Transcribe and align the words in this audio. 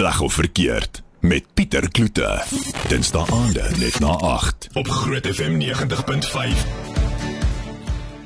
Reg 0.00 0.20
of 0.20 0.32
verkeerd 0.32 1.02
met 1.18 1.44
Pieter 1.54 1.90
Kloete. 1.90 2.42
Dinsdae 2.88 3.26
aande 3.28 3.66
net 3.76 3.98
na 4.00 4.14
8 4.24 4.68
op 4.72 4.88
Groot 4.88 5.26
FM 5.28 5.58
90.5. 5.60 6.62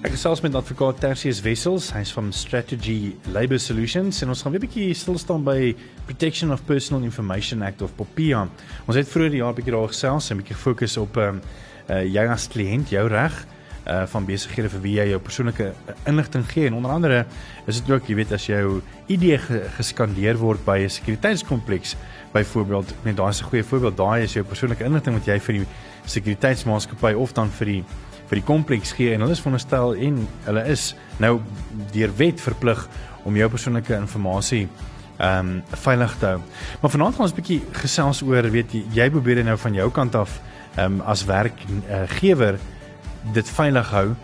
Ek 0.06 0.12
gesels 0.14 0.44
met 0.44 0.54
advokaat 0.54 1.00
Tertius 1.02 1.40
Wessels, 1.42 1.88
hy's 1.96 2.12
van 2.14 2.30
Strategy 2.32 3.16
Labour 3.26 3.58
Solutions 3.58 4.22
en 4.22 4.30
ons 4.30 4.44
gaan 4.46 4.54
weer 4.54 4.62
'n 4.62 4.66
bietjie 4.68 4.94
stil 4.94 5.18
staan 5.18 5.42
by 5.42 5.74
Protection 6.04 6.52
of 6.52 6.62
Personal 6.64 7.02
Information 7.02 7.62
Act 7.62 7.82
of 7.82 7.90
POPIA. 7.98 8.46
Ons 8.86 8.96
het 8.96 9.08
vroeër 9.08 9.30
die 9.30 9.42
jaar 9.42 9.54
bietjie 9.54 9.74
daar 9.74 9.90
gesels 9.90 10.30
en 10.30 10.36
bietjie 10.36 10.56
fokus 10.56 10.96
op 10.96 11.16
ehm 11.16 11.28
um, 11.28 11.42
uh, 11.90 12.04
jy 12.06 12.26
as 12.30 12.48
kliënt, 12.48 12.94
jou 12.94 13.08
reg 13.08 13.46
uh 13.86 14.06
van 14.06 14.24
besighede 14.24 14.70
vir 14.72 14.80
wie 14.80 14.94
jy 14.96 15.08
jou 15.10 15.20
persoonlike 15.20 15.72
inligting 16.08 16.44
gee 16.48 16.66
en 16.66 16.74
onder 16.74 16.90
andere 16.90 17.24
is 17.66 17.80
dit 17.80 17.90
ook 17.90 18.08
jy 18.08 18.14
weet 18.16 18.32
as 18.32 18.46
jou 18.46 18.80
ID 19.12 19.26
ge 19.40 19.60
geskandeer 19.76 20.38
word 20.40 20.64
by 20.64 20.78
'n 20.84 20.90
sekuriteitskompleks 20.90 21.96
byvoorbeeld 22.32 22.94
net 23.04 23.16
daai 23.16 23.28
is 23.28 23.42
'n 23.42 23.50
goeie 23.50 23.64
voorbeeld 23.64 23.96
daai 23.96 24.22
is 24.22 24.32
jou 24.32 24.44
persoonlike 24.44 24.84
inligting 24.84 25.14
wat 25.14 25.26
jy 25.26 25.38
vir 25.38 25.54
die 25.54 25.66
sekuriteitsmaatskappy 26.06 27.12
of 27.12 27.32
dan 27.32 27.50
vir 27.50 27.66
die 27.66 27.84
vir 28.28 28.40
die 28.40 28.46
kompleks 28.46 28.92
gee 28.92 29.12
en 29.12 29.20
hulle 29.20 29.32
is 29.32 29.40
veronderstel 29.40 29.94
en 29.94 30.28
hulle 30.44 30.64
is 30.66 30.94
nou 31.18 31.40
deur 31.92 32.16
wet 32.16 32.40
verplig 32.40 32.88
om 33.24 33.36
jou 33.36 33.48
persoonlike 33.48 33.94
inligting 33.94 34.68
ehm 35.18 35.48
um, 35.48 35.62
veilig 35.70 36.16
te 36.18 36.26
hou. 36.26 36.40
Maar 36.80 36.90
vanaand 36.90 37.14
gaan 37.14 37.24
ons 37.24 37.32
'n 37.32 37.36
bietjie 37.36 37.62
gesels 37.72 38.22
oor 38.22 38.50
weet 38.50 38.72
jy 38.72 38.82
jy 38.92 39.10
probeer 39.10 39.44
nou 39.44 39.56
van 39.56 39.74
jou 39.74 39.90
kant 39.90 40.14
af 40.14 40.40
ehm 40.76 40.92
um, 40.92 41.00
as 41.00 41.24
werkgewer 41.24 42.54
uh, 42.54 42.73
dit 43.32 43.48
veilig 43.48 43.90
hou 43.90 44.14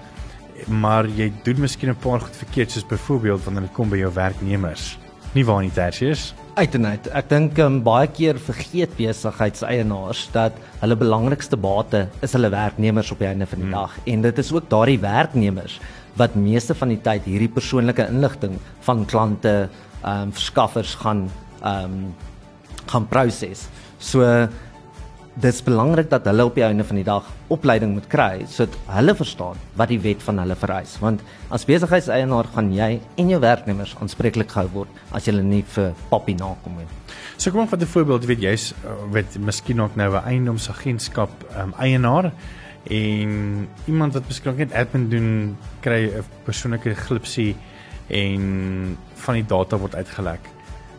maar 0.68 1.06
jy 1.08 1.32
doen 1.42 1.60
miskien 1.60 1.90
'n 1.90 1.96
paar 1.96 2.20
goed 2.20 2.36
verkeerd 2.36 2.70
soos 2.70 2.86
byvoorbeeld 2.86 3.44
wanneer 3.44 3.62
dit 3.62 3.72
kom 3.72 3.88
by 3.88 3.96
jou 3.96 4.12
werknemers. 4.12 4.98
Nie 5.32 5.44
waar 5.44 5.62
nie 5.62 5.72
tersius 5.72 6.34
uit 6.60 6.74
en 6.74 6.86
uit. 6.86 7.08
Ek 7.16 7.28
dink 7.30 7.58
um, 7.62 7.78
baie 7.84 8.08
keer 8.10 8.38
vergeet 8.40 8.92
besigheidseienaars 8.98 10.26
dat 10.34 10.56
hulle 10.82 10.96
belangrikste 10.98 11.58
bate 11.60 12.06
is 12.24 12.34
hulle 12.36 12.50
werknemers 12.52 13.12
op 13.14 13.22
die 13.22 13.28
einde 13.30 13.48
van 13.48 13.62
die 13.62 13.68
hmm. 13.68 13.76
dag. 13.78 13.94
En 14.04 14.24
dit 14.26 14.40
is 14.42 14.52
ook 14.52 14.68
daardie 14.72 14.98
werknemers 15.00 15.78
wat 16.18 16.34
meeste 16.34 16.74
van 16.74 16.92
die 16.92 17.00
tyd 17.00 17.28
hierdie 17.28 17.52
persoonlike 17.52 18.08
inligting 18.10 18.58
van 18.86 19.06
klante 19.06 19.54
ehm 20.00 20.26
um, 20.26 20.32
verskaffers 20.32 20.96
gaan 21.02 21.28
ehm 21.60 21.84
um, 21.84 22.14
gaan 22.90 23.06
proses 23.06 23.68
so 23.98 24.24
dis 25.38 25.60
belangrik 25.62 26.08
dat 26.10 26.24
hulle 26.26 26.44
op 26.44 26.56
die 26.58 26.64
einde 26.66 26.84
van 26.84 26.98
die 26.98 27.06
dag 27.06 27.26
opleiding 27.54 27.92
moet 27.94 28.06
kry 28.10 28.44
sodat 28.50 28.74
hulle 28.90 29.14
verstaan 29.14 29.60
wat 29.78 29.88
die 29.92 30.00
wet 30.02 30.22
van 30.26 30.42
hulle 30.42 30.56
vereis 30.58 30.96
want 31.00 31.22
as 31.54 31.66
besigheidseienaar 31.68 32.50
gaan 32.54 32.72
jy 32.74 32.98
en 33.16 33.30
jou 33.30 33.38
werknemers 33.40 33.94
aanspreeklik 34.02 34.50
gehou 34.50 34.68
word 34.74 35.02
as 35.14 35.28
jy 35.28 35.36
nie 35.38 35.62
vir 35.62 35.94
poppy 36.10 36.34
nakom 36.34 36.80
nie. 36.80 36.88
So 37.36 37.50
kom 37.50 37.62
ons 37.62 37.70
vat 37.70 37.80
'n 37.80 37.86
voorbeeld, 37.86 38.26
weet 38.26 38.42
jy's 38.42 38.74
weet 39.12 39.38
miskien 39.38 39.80
ook 39.80 39.96
nou 39.96 40.10
'n 40.16 40.24
eiendomsagentskap 40.24 41.30
um, 41.56 41.74
eienaar 41.78 42.32
en 42.84 43.68
iemand 43.86 44.14
wat 44.14 44.26
miskien 44.26 44.56
net 44.56 44.72
admin 44.72 45.08
doen 45.08 45.56
kry 45.80 46.10
'n 46.10 46.24
persoonlike 46.44 46.94
glipsie 46.94 47.56
en 48.08 48.98
van 49.14 49.34
die 49.34 49.46
data 49.46 49.78
word 49.78 49.94
uitgelek. 49.94 50.40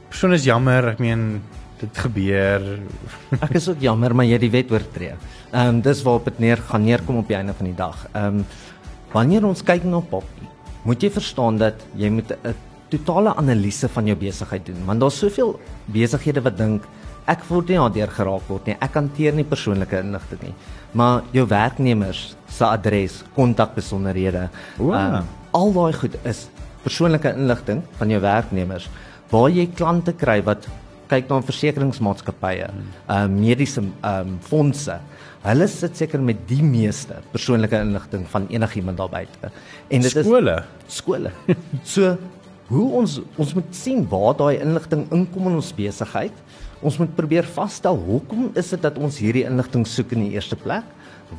Persoon 0.09 0.34
is 0.34 0.44
jammer, 0.44 0.88
ek 0.88 1.00
meen 1.00 1.42
dit 1.82 2.02
gebeur. 2.06 2.66
Ek 3.46 3.56
is 3.60 3.68
ook 3.72 3.82
jammer, 3.84 4.16
maar 4.16 4.28
jy 4.28 4.38
het 4.38 4.46
die 4.46 4.54
wet 4.54 4.74
oortree. 4.74 5.16
Ehm 5.52 5.76
um, 5.76 5.82
dis 5.84 6.04
waarop 6.06 6.30
dit 6.32 6.40
neer 6.48 6.62
gaan 6.70 6.86
neerkom 6.88 7.22
op 7.22 7.28
die 7.28 7.38
einde 7.38 7.56
van 7.58 7.70
die 7.70 7.78
dag. 7.78 8.06
Ehm 8.14 8.42
um, 8.42 8.46
wanneer 9.12 9.44
ons 9.44 9.64
kyk 9.68 9.84
na 9.84 10.00
Poppy, 10.00 10.48
moet 10.88 11.04
jy 11.04 11.09
verstaan 11.12 11.58
dat 11.59 11.82
jy 12.00 12.09
moet 12.09 12.32
'n 12.32 12.56
totale 12.92 13.36
analise 13.36 13.88
van 13.88 14.08
jou 14.08 14.16
besigheid 14.16 14.66
doen, 14.66 14.86
want 14.86 15.00
daar's 15.00 15.20
soveel 15.20 15.59
besighede 15.86 16.42
wat 16.42 16.58
dink 16.58 16.84
ek 17.28 17.44
word 17.50 17.70
nie 17.70 17.78
daardeur 17.78 18.12
geraak 18.12 18.48
word 18.50 18.68
nie. 18.68 18.78
Ek 18.82 18.94
hanteer 18.94 19.34
nie 19.34 19.44
persoonlike 19.44 20.00
inligting 20.00 20.42
nie. 20.42 20.56
Maar 20.92 21.22
jou 21.32 21.46
werknemers 21.48 22.36
se 22.50 22.66
adres, 22.66 23.24
kontakbesonderhede, 23.36 24.50
wow. 24.78 24.96
um, 24.96 25.28
al 25.52 25.74
daai 25.74 25.94
goed 25.94 26.18
is 26.25 26.50
persoonlike 26.84 27.34
inligting 27.38 27.84
van 28.00 28.09
jou 28.09 28.19
werknemers 28.24 28.90
waar 29.31 29.50
jy 29.53 29.68
klante 29.78 30.13
kry 30.18 30.42
wat 30.44 30.68
kyk 31.12 31.30
na 31.32 31.42
versekeringsmaatskappye, 31.48 32.70
ehm 32.72 33.16
uh, 33.16 33.28
mediese 33.32 33.84
ehm 33.84 34.34
um, 34.34 34.38
fondse. 34.48 34.98
Hulle 35.42 35.68
sit 35.68 35.98
seker 35.98 36.22
met 36.22 36.44
die 36.50 36.62
meeste 36.64 37.18
persoonlike 37.34 37.80
inligting 37.82 38.28
van 38.30 38.46
enigiemand 38.54 39.02
daar 39.02 39.10
buite. 39.10 39.50
En 39.90 40.06
dit 40.06 40.14
skole. 40.14 40.60
is 40.88 41.00
skole. 41.02 41.32
so 41.96 42.16
hoe 42.72 42.88
ons 43.02 43.20
ons 43.36 43.54
moet 43.58 43.72
sien 43.76 44.04
waar 44.12 44.36
daai 44.38 44.62
inligting 44.62 45.08
inkom 45.12 45.50
in 45.50 45.60
ons 45.60 45.74
besigheid. 45.76 46.44
Ons 46.81 46.97
moet 46.97 47.16
probeer 47.16 47.44
vasstel 47.44 47.96
hoekom 47.96 48.50
is 48.56 48.69
dit 48.69 48.81
dat 48.81 48.97
ons 48.97 49.18
hierdie 49.18 49.46
inligting 49.46 49.86
soek 49.88 50.12
in 50.12 50.25
die 50.25 50.34
eerste 50.34 50.56
plek? 50.56 50.84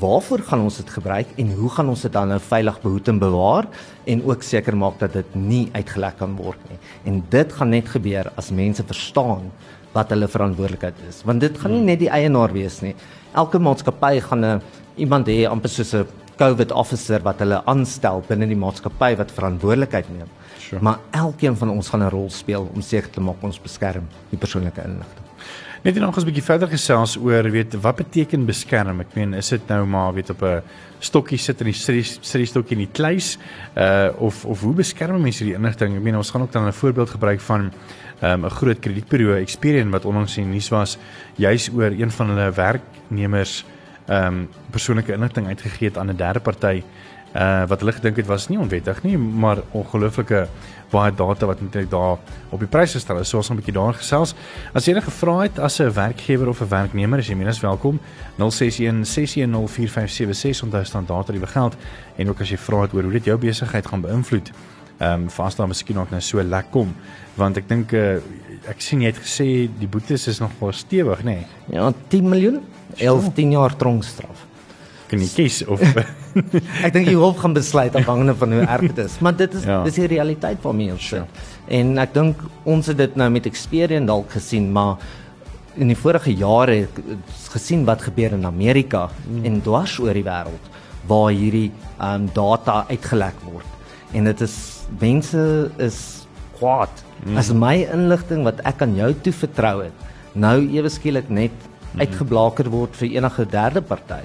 waarvoor 0.00 0.41
gaan 0.48 0.64
ons 0.64 0.78
dit 0.80 0.91
gebruik 0.91 1.34
en 1.36 1.53
hoe 1.53 1.70
gaan 1.70 1.88
ons 1.92 2.03
dit 2.06 2.12
dan 2.12 2.30
nou 2.32 2.38
veilig 2.41 2.78
behoed 2.80 3.08
en 3.12 3.19
bewaar 3.20 3.69
en 4.08 4.25
ook 4.25 4.42
seker 4.42 4.76
maak 4.76 4.98
dat 5.03 5.12
dit 5.19 5.34
nie 5.36 5.66
uitgelek 5.72 6.16
kan 6.20 6.36
word 6.36 6.60
nie. 6.70 6.78
En 7.04 7.20
dit 7.30 7.53
gaan 7.53 7.72
net 7.75 7.91
gebeur 7.92 8.30
as 8.41 8.50
mense 8.50 8.84
verstaan 8.88 9.50
wat 9.92 10.12
hulle 10.14 10.28
verantwoordelikheid 10.28 11.03
is. 11.08 11.20
Want 11.28 11.44
dit 11.44 11.59
gaan 11.60 11.74
nie 11.76 11.84
net 11.91 12.00
die 12.00 12.09
eienaar 12.09 12.54
wees 12.56 12.80
nie. 12.80 12.94
Elke 13.36 13.60
maatskappy 13.60 14.20
gaan 14.20 14.44
'n 14.44 14.62
iemand 14.97 15.26
hê 15.28 15.44
amper 15.48 15.69
soos 15.69 15.94
'n 15.94 16.06
COVID 16.38 16.72
officer 16.72 17.20
wat 17.22 17.38
hulle 17.38 17.62
aanstel 17.66 18.24
binne 18.28 18.47
die 18.47 18.56
maatskappy 18.56 19.16
wat 19.16 19.30
verantwoordelikheid 19.30 20.09
neem. 20.09 20.28
Sure. 20.59 20.82
Maar 20.82 20.98
elkeen 21.10 21.56
van 21.56 21.69
ons 21.69 21.88
gaan 21.88 22.03
'n 22.03 22.10
rol 22.10 22.30
speel 22.30 22.70
om 22.74 22.80
seker 22.80 23.10
te 23.10 23.20
maak 23.20 23.42
ons 23.42 23.60
beskerm 23.60 24.09
die 24.30 24.38
persoonlike 24.38 24.82
inligting. 24.82 25.22
Net 25.82 25.97
en 25.97 26.03
nog 26.03 26.16
'n 26.16 26.25
bietjie 26.25 26.43
verder 26.43 26.69
gesels 26.69 27.16
oor 27.19 27.50
weet 27.50 27.75
wat 27.75 27.97
beteken 27.97 28.47
beskerm? 28.47 29.00
Ek 29.00 29.15
meen, 29.15 29.34
is 29.34 29.48
dit 29.48 29.66
nou 29.66 29.87
maar 29.87 30.15
weet 30.15 30.31
op 30.31 30.43
'n 30.43 30.62
stokkie 30.98 31.38
sit 31.38 31.60
in 31.60 31.66
die 31.66 31.75
sit 32.22 32.48
stokkie 32.48 32.76
in 32.76 32.87
die 32.87 32.93
kluis 32.93 33.38
uh 33.76 34.09
of 34.19 34.44
of 34.44 34.60
hoe 34.60 34.75
beskerm 34.75 35.21
mense 35.21 35.44
die 35.44 35.54
inligting? 35.54 35.97
Ek 35.97 36.03
meen 36.03 36.16
ons 36.16 36.31
gaan 36.31 36.42
ook 36.42 36.53
dan 36.53 36.66
'n 36.66 36.72
voorbeeld 36.72 37.10
gebruik 37.10 37.41
van 37.41 37.72
um, 38.22 38.44
'n 38.44 38.50
groot 38.50 38.78
kredietbureau 38.78 39.41
Experian 39.41 39.91
wat 39.91 40.04
onlangs 40.04 40.37
in 40.37 40.50
nuus 40.50 40.69
was 40.69 40.98
juis 41.37 41.71
oor 41.75 41.91
een 41.91 42.10
van 42.10 42.28
hulle 42.28 42.53
werknemers 42.53 43.65
ehm 44.06 44.26
um, 44.26 44.48
persoonlike 44.71 45.12
inligting 45.12 45.47
uitgegee 45.47 45.88
het 45.88 45.98
aan 45.98 46.10
'n 46.10 46.16
derde 46.16 46.41
party 46.41 46.82
uh 47.34 47.65
wat 47.69 47.81
hulle 47.81 47.93
gedink 47.93 48.16
het 48.16 48.26
was 48.26 48.48
nie 48.48 48.59
onwettig 48.59 49.03
nie, 49.03 49.16
maar 49.19 49.62
ongelooflike 49.72 50.47
baie 50.93 51.12
data 51.16 51.47
wat 51.48 51.60
eintlik 51.65 51.88
daar 51.91 52.19
op 52.53 52.60
die 52.60 52.69
pryse 52.69 53.00
stel. 53.00 53.22
So 53.25 53.37
ons 53.41 53.48
gaan 53.48 53.56
'n 53.56 53.60
bietjie 53.60 53.75
daar 53.75 53.94
gesels. 53.94 54.34
As 54.75 54.84
jy 54.84 54.93
enige 54.93 55.10
vrae 55.10 55.42
het 55.42 55.59
as 55.59 55.81
'n 55.81 55.92
werkgewer 55.92 56.48
of 56.48 56.60
'n 56.60 56.69
werknemer, 56.69 57.19
is 57.19 57.28
jy 57.28 57.34
minstens 57.34 57.60
welkom. 57.60 58.00
0616 58.37 59.04
6104576 59.04 60.62
onthou 60.62 60.84
standaard 60.84 61.26
tariewe 61.26 61.47
geld 61.47 61.76
en 62.16 62.28
ook 62.28 62.41
as 62.41 62.50
jy 62.50 62.56
vra 62.56 62.82
het 62.82 62.92
oor 62.92 63.03
hoe 63.03 63.12
dit 63.12 63.25
jou 63.25 63.38
besigheid 63.38 63.87
gaan 63.87 64.00
beïnvloed. 64.00 64.50
Ehm 64.98 65.22
um, 65.22 65.31
vas 65.31 65.56
daar 65.56 65.69
miskien 65.69 65.98
ook 65.98 66.10
nou 66.10 66.21
so 66.21 66.42
lekker 66.42 66.71
kom 66.71 66.94
want 67.34 67.56
ek 67.56 67.69
dink 67.69 67.92
uh, 67.92 68.15
ek 68.69 68.81
sien 68.81 69.00
jy 69.00 69.06
het 69.06 69.19
gesê 69.19 69.71
die 69.78 69.88
boetes 69.88 70.26
is 70.26 70.38
nog 70.38 70.50
baie 70.59 70.72
stewig, 70.72 71.22
nê? 71.25 71.25
Nee. 71.25 71.47
Ja, 71.66 71.92
10 72.09 72.28
miljoen, 72.28 72.60
11 72.97 73.32
10 73.34 73.50
jaar 73.50 73.76
tronkstraf 73.76 74.51
kan 75.12 75.20
nie 75.20 75.30
kies 75.30 75.60
of 75.68 75.82
ek 76.86 76.92
dink 76.94 77.08
die 77.10 77.18
hof 77.20 77.42
gaan 77.42 77.56
besluit 77.56 77.96
afhangende 78.00 78.34
van 78.40 78.54
hoe 78.56 78.62
erg 78.64 78.86
dit 78.88 79.02
is 79.04 79.18
maar 79.24 79.36
dit 79.36 79.58
is 79.60 79.66
ja. 79.68 79.82
dis 79.86 79.98
die 80.00 80.08
realiteit 80.14 80.62
van 80.64 80.78
mense 80.78 81.04
sure. 81.10 81.26
en 81.80 81.98
ek 82.00 82.14
dink 82.16 82.40
ons 82.68 82.88
het 82.88 82.98
dit 83.00 83.18
nou 83.20 83.28
met 83.34 83.48
Experian 83.50 84.08
dalk 84.08 84.32
gesien 84.38 84.70
maar 84.72 85.04
in 85.80 85.92
die 85.92 85.96
vorige 85.96 86.32
jare 86.36 86.86
gesien 87.52 87.84
wat 87.88 88.04
gebeur 88.08 88.34
in 88.36 88.48
Amerika 88.48 89.06
mm. 89.08 89.44
en 89.48 89.60
dwars 89.64 89.98
oor 90.00 90.16
die 90.16 90.24
wêreld 90.26 90.72
waar 91.08 91.30
hierdie 91.34 91.70
um, 91.98 92.28
data 92.32 92.82
uitgelek 92.90 93.38
word 93.48 94.16
en 94.16 94.28
dit 94.28 94.44
is 94.48 94.56
mense 95.00 95.46
is 95.82 96.02
kwaad 96.58 97.04
mm. 97.24 97.40
as 97.40 97.52
my 97.52 97.76
inligting 97.84 98.44
wat 98.48 98.60
ek 98.68 98.84
aan 98.84 98.96
jou 98.96 99.12
toe 99.24 99.36
vertrou 99.44 99.78
het 99.84 100.36
nou 100.46 100.58
ewe 100.72 100.92
skielik 100.92 101.28
net 101.28 101.56
mm. 101.56 102.04
uitgeblaker 102.04 102.72
word 102.72 102.97
vir 103.00 103.18
enige 103.18 103.48
derde 103.53 103.84
party 103.84 104.24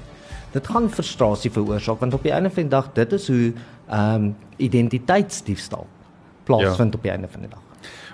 dit 0.52 0.68
gaan 0.68 0.90
frustrasie 0.90 1.52
veroorsaak 1.52 2.00
want 2.00 2.14
op 2.14 2.24
die 2.24 2.32
einde 2.32 2.50
van 2.50 2.64
die 2.64 2.72
dag 2.72 2.90
dit 2.94 3.14
is 3.14 3.28
hoe 3.28 3.54
ehm 3.88 4.14
um, 4.14 4.36
identiteitsdiefstal 4.58 5.88
plaasvind 6.44 6.94
ja. 6.94 6.98
op 6.98 7.02
die 7.04 7.12
einde 7.12 7.28
van 7.28 7.42
die 7.42 7.50
dag. 7.50 7.67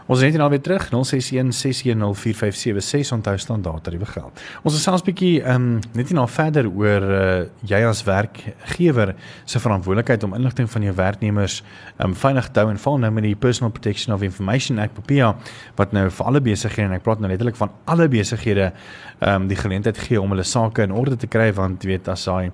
Ons 0.04 0.20
is 0.20 0.28
net 0.28 0.36
nou 0.42 0.50
weer 0.52 0.60
terug 0.62 0.90
0616104576 0.92 3.14
onthou 3.16 3.38
standaard 3.40 3.84
tariewe 3.86 4.06
geld. 4.10 4.42
Ons 4.64 4.76
is 4.76 4.84
selfs 4.84 5.04
bietjie 5.06 5.42
ehm 5.42 5.56
um, 5.56 5.80
net 5.96 6.08
nie 6.12 6.18
nou 6.18 6.28
verder 6.28 6.68
oor 6.68 7.04
uh, 7.08 7.46
jy 7.70 7.82
as 7.88 8.04
werkgewer 8.08 9.16
se 9.46 9.60
verantwoordelikheid 9.64 10.24
om 10.28 10.34
inligting 10.36 10.68
van 10.72 10.84
jou 10.90 10.96
werknemers 10.98 11.56
ehm 11.64 12.10
um, 12.10 12.16
veilig 12.26 12.48
te 12.52 12.60
hou 12.60 12.70
en 12.74 12.84
val 12.86 12.98
nou 13.00 13.12
met 13.16 13.24
die 13.30 13.36
Personal 13.36 13.72
Protection 13.72 14.16
of 14.16 14.22
Information 14.28 14.76
Act 14.84 14.94
PPA 15.00 15.30
wat 15.80 15.90
nou 15.96 16.06
vir 16.10 16.26
alle 16.26 16.42
besighede 16.44 16.88
en 16.90 16.96
ek 17.00 17.06
praat 17.08 17.20
nou 17.24 17.32
letterlik 17.32 17.58
van 17.60 17.70
alle 17.86 18.08
besighede 18.12 18.68
ehm 18.72 19.34
um, 19.34 19.48
die 19.48 19.60
geleentheid 19.60 19.98
gee 19.98 20.22
om 20.22 20.30
hulle 20.36 20.44
sake 20.44 20.84
in 20.84 20.92
orde 20.92 21.18
te 21.18 21.28
kry 21.32 21.54
want 21.56 21.84
jy 21.84 21.88
weet 21.96 22.08
as 22.12 22.26
daai 22.28 22.52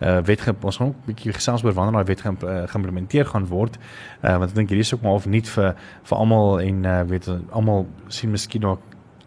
uh 0.00 0.18
wet 0.24 0.44
ons 0.62 0.76
gaan 0.76 0.88
'n 0.88 0.94
bietjie 1.06 1.32
gesels 1.32 1.64
oor 1.64 1.72
wanneer 1.72 2.04
daai 2.04 2.14
wet 2.14 2.24
uh, 2.24 2.62
geïmplementeer 2.66 3.26
gaan 3.26 3.46
word. 3.46 3.78
Uh 4.22 4.38
want 4.38 4.50
ek 4.50 4.56
dink 4.56 4.68
hierdie 4.68 4.86
is 4.86 4.94
ook 4.94 5.02
maar 5.02 5.12
of 5.12 5.26
nie 5.26 5.42
vir 5.42 5.74
vir 6.02 6.16
almal 6.18 6.60
en 6.60 6.84
uh 6.84 7.02
weet 7.02 7.28
almal 7.50 7.86
sien 8.08 8.30
miskien 8.30 8.64
ook 8.64 8.80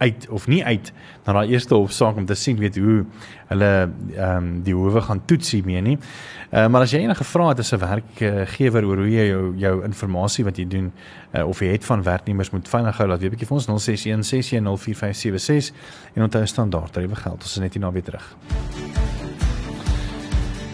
uit 0.03 0.29
of 0.29 0.47
nie 0.47 0.63
uit 0.65 0.91
na 1.23 1.33
daai 1.33 1.53
eerste 1.53 1.75
hofsaak 1.75 2.17
om 2.19 2.25
te 2.25 2.35
sien 2.35 2.57
weet 2.59 2.77
hoe 2.81 3.03
hulle 3.51 3.71
ehm 4.15 4.37
um, 4.37 4.49
die 4.65 4.75
howe 4.75 5.01
gaan 5.01 5.21
toets 5.25 5.51
hiermee 5.55 5.81
nie. 5.81 5.97
Uh, 5.97 6.67
maar 6.67 6.85
as 6.85 6.91
jy 6.93 7.03
enige 7.03 7.23
vrae 7.23 7.53
het 7.53 7.59
as 7.63 7.73
'n 7.73 7.79
werkgewer 7.83 8.85
oor 8.89 9.03
hoe 9.03 9.11
jy 9.11 9.27
jou 9.29 9.53
jou 9.57 9.75
inligting 9.83 10.45
wat 10.49 10.57
jy 10.57 10.67
doen 10.67 10.91
uh, 10.91 11.47
of 11.47 11.59
jy 11.59 11.71
het 11.71 11.85
van 11.85 12.03
werknemers 12.03 12.51
moet 12.51 12.67
veilig 12.67 12.97
hou, 12.97 13.07
laat 13.07 13.21
weet 13.21 13.31
bietjie 13.31 13.47
vir 13.47 13.57
ons 13.57 13.67
061 13.67 14.23
610 14.23 14.77
4576 14.77 15.73
en 16.15 16.23
onthou 16.23 16.45
standaard 16.45 16.93
tariewe 16.93 17.15
geld. 17.15 17.41
Ons 17.41 17.55
is 17.55 17.59
net 17.59 17.73
hier 17.73 17.81
na 17.81 17.91
weer 17.91 18.03
terug. 18.03 18.35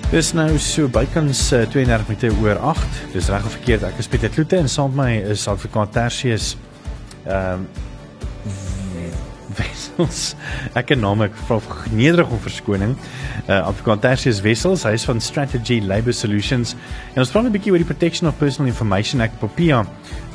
Dis 0.10 0.32
nou 0.34 0.56
so 0.58 0.90
bykans 0.90 1.38
uh, 1.54 1.68
32 1.70 2.08
minute 2.10 2.30
oor 2.42 2.58
8. 2.72 2.96
Dis 3.14 3.28
reg 3.30 3.44
of 3.46 3.54
verkeerd. 3.54 3.84
Ek 3.86 4.00
is 4.02 4.08
Pieter 4.10 4.32
Kloete 4.34 4.58
en 4.58 4.66
saam 4.66 4.96
met 4.98 5.04
my 5.04 5.36
is 5.36 5.44
advokaat 5.52 5.92
Tertius 5.94 6.56
ehm 7.28 7.68
um, 7.68 7.68
Wessels. 9.60 10.34
Ek 10.74 10.88
ken 10.90 11.04
naam 11.04 11.22
ek 11.28 11.38
vra 11.46 11.60
nederig 11.94 12.34
om 12.34 12.42
verskoning. 12.42 12.96
Uh 13.44 13.60
advokaat 13.60 14.02
Tertius 14.08 14.42
Wessels, 14.42 14.88
hy 14.90 14.96
is 14.98 15.06
van 15.06 15.22
Strategy 15.22 15.78
Labour 15.86 16.18
Solutions. 16.18 16.74
En 17.14 17.22
ons 17.22 17.30
praat 17.30 17.46
'n 17.46 17.54
bietjie 17.54 17.76
oor 17.76 17.86
die 17.86 17.92
Protection 17.94 18.34
of 18.34 18.42
Personal 18.42 18.74
Information 18.74 19.22
Act 19.22 19.38
POPIA 19.38 19.84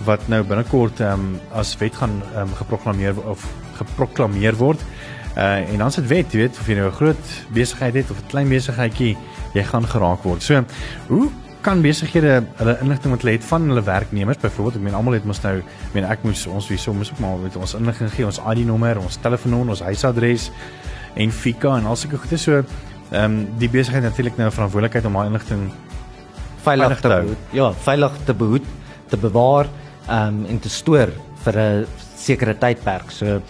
wat 0.07 0.23
nou 0.31 0.45
binnekort 0.47 1.03
ehm 1.03 1.35
um, 1.35 1.41
as 1.51 1.75
wet 1.83 1.99
gaan 1.99 2.21
ehm 2.23 2.47
um, 2.47 2.55
geproklaameer 2.63 3.19
of 3.27 3.43
geproklaameer 3.83 4.55
word. 4.55 4.79
Uh 5.37 5.73
en 5.73 5.79
dan 5.79 5.91
sit 5.91 6.07
wet, 6.07 6.33
jy 6.33 6.45
weet 6.45 6.59
of 6.61 6.67
jy 6.67 6.75
nou 6.79 6.89
'n 6.89 6.99
groot 6.99 7.25
besigheid 7.53 7.95
het 7.95 8.11
of 8.11 8.19
'n 8.19 8.27
klein 8.31 8.49
besigheidjie, 8.49 9.17
jy 9.55 9.65
gaan 9.65 9.87
geraak 9.87 10.23
word. 10.23 10.43
So, 10.43 10.65
hoe 11.09 11.31
kan 11.61 11.81
besighede 11.81 12.45
hulle 12.59 12.75
inligting 12.81 13.13
wat 13.15 13.23
hulle 13.23 13.33
het 13.33 13.45
van 13.45 13.69
hulle 13.69 13.83
werknemers 13.83 14.39
byvoorbeeld? 14.39 14.77
Ek 14.77 14.83
meen 14.83 14.95
almal 14.95 15.17
het 15.17 15.25
mos 15.25 15.41
nou 15.43 15.57
ek 15.59 15.95
meen 15.95 16.05
ek 16.05 16.23
moes 16.23 16.47
ons 16.47 16.69
wie 16.69 16.79
soms 16.79 17.11
ook 17.13 17.19
maar 17.19 17.39
met 17.41 17.57
ons 17.57 17.75
inligting 17.75 18.13
gee 18.13 18.27
ons 18.27 18.41
ID 18.53 18.67
nommer 18.67 18.99
ons 19.01 19.17
telefoonnommer 19.17 19.69
ons 19.69 19.81
huisadres 19.81 20.51
en 21.15 21.33
FICA 21.33 21.79
en 21.79 21.87
al 21.87 21.97
sulke 21.97 22.19
goede. 22.19 22.39
So 22.39 22.63
ehm 23.11 23.25
um, 23.25 23.59
die 23.59 23.69
besigheid 23.69 24.03
natuurlik 24.03 24.37
nou 24.37 24.51
verantwoordelikheid 24.51 25.05
om 25.05 25.13
daai 25.13 25.27
inligting 25.27 25.71
veilig 26.65 27.01
te 27.01 27.09
behoed. 27.09 27.53
Ja 27.53 27.73
veilig 27.73 28.13
te 28.25 28.35
behoed 28.35 28.67
te 29.09 29.17
bewaar 29.17 29.67
ehm 30.09 30.29
um, 30.29 30.47
en 30.47 30.59
te 30.61 30.69
stoor 30.69 31.13
vir 31.45 31.59
'n 31.59 31.87
sekere 32.17 32.59
tydperk. 32.59 33.11
So 33.11 33.41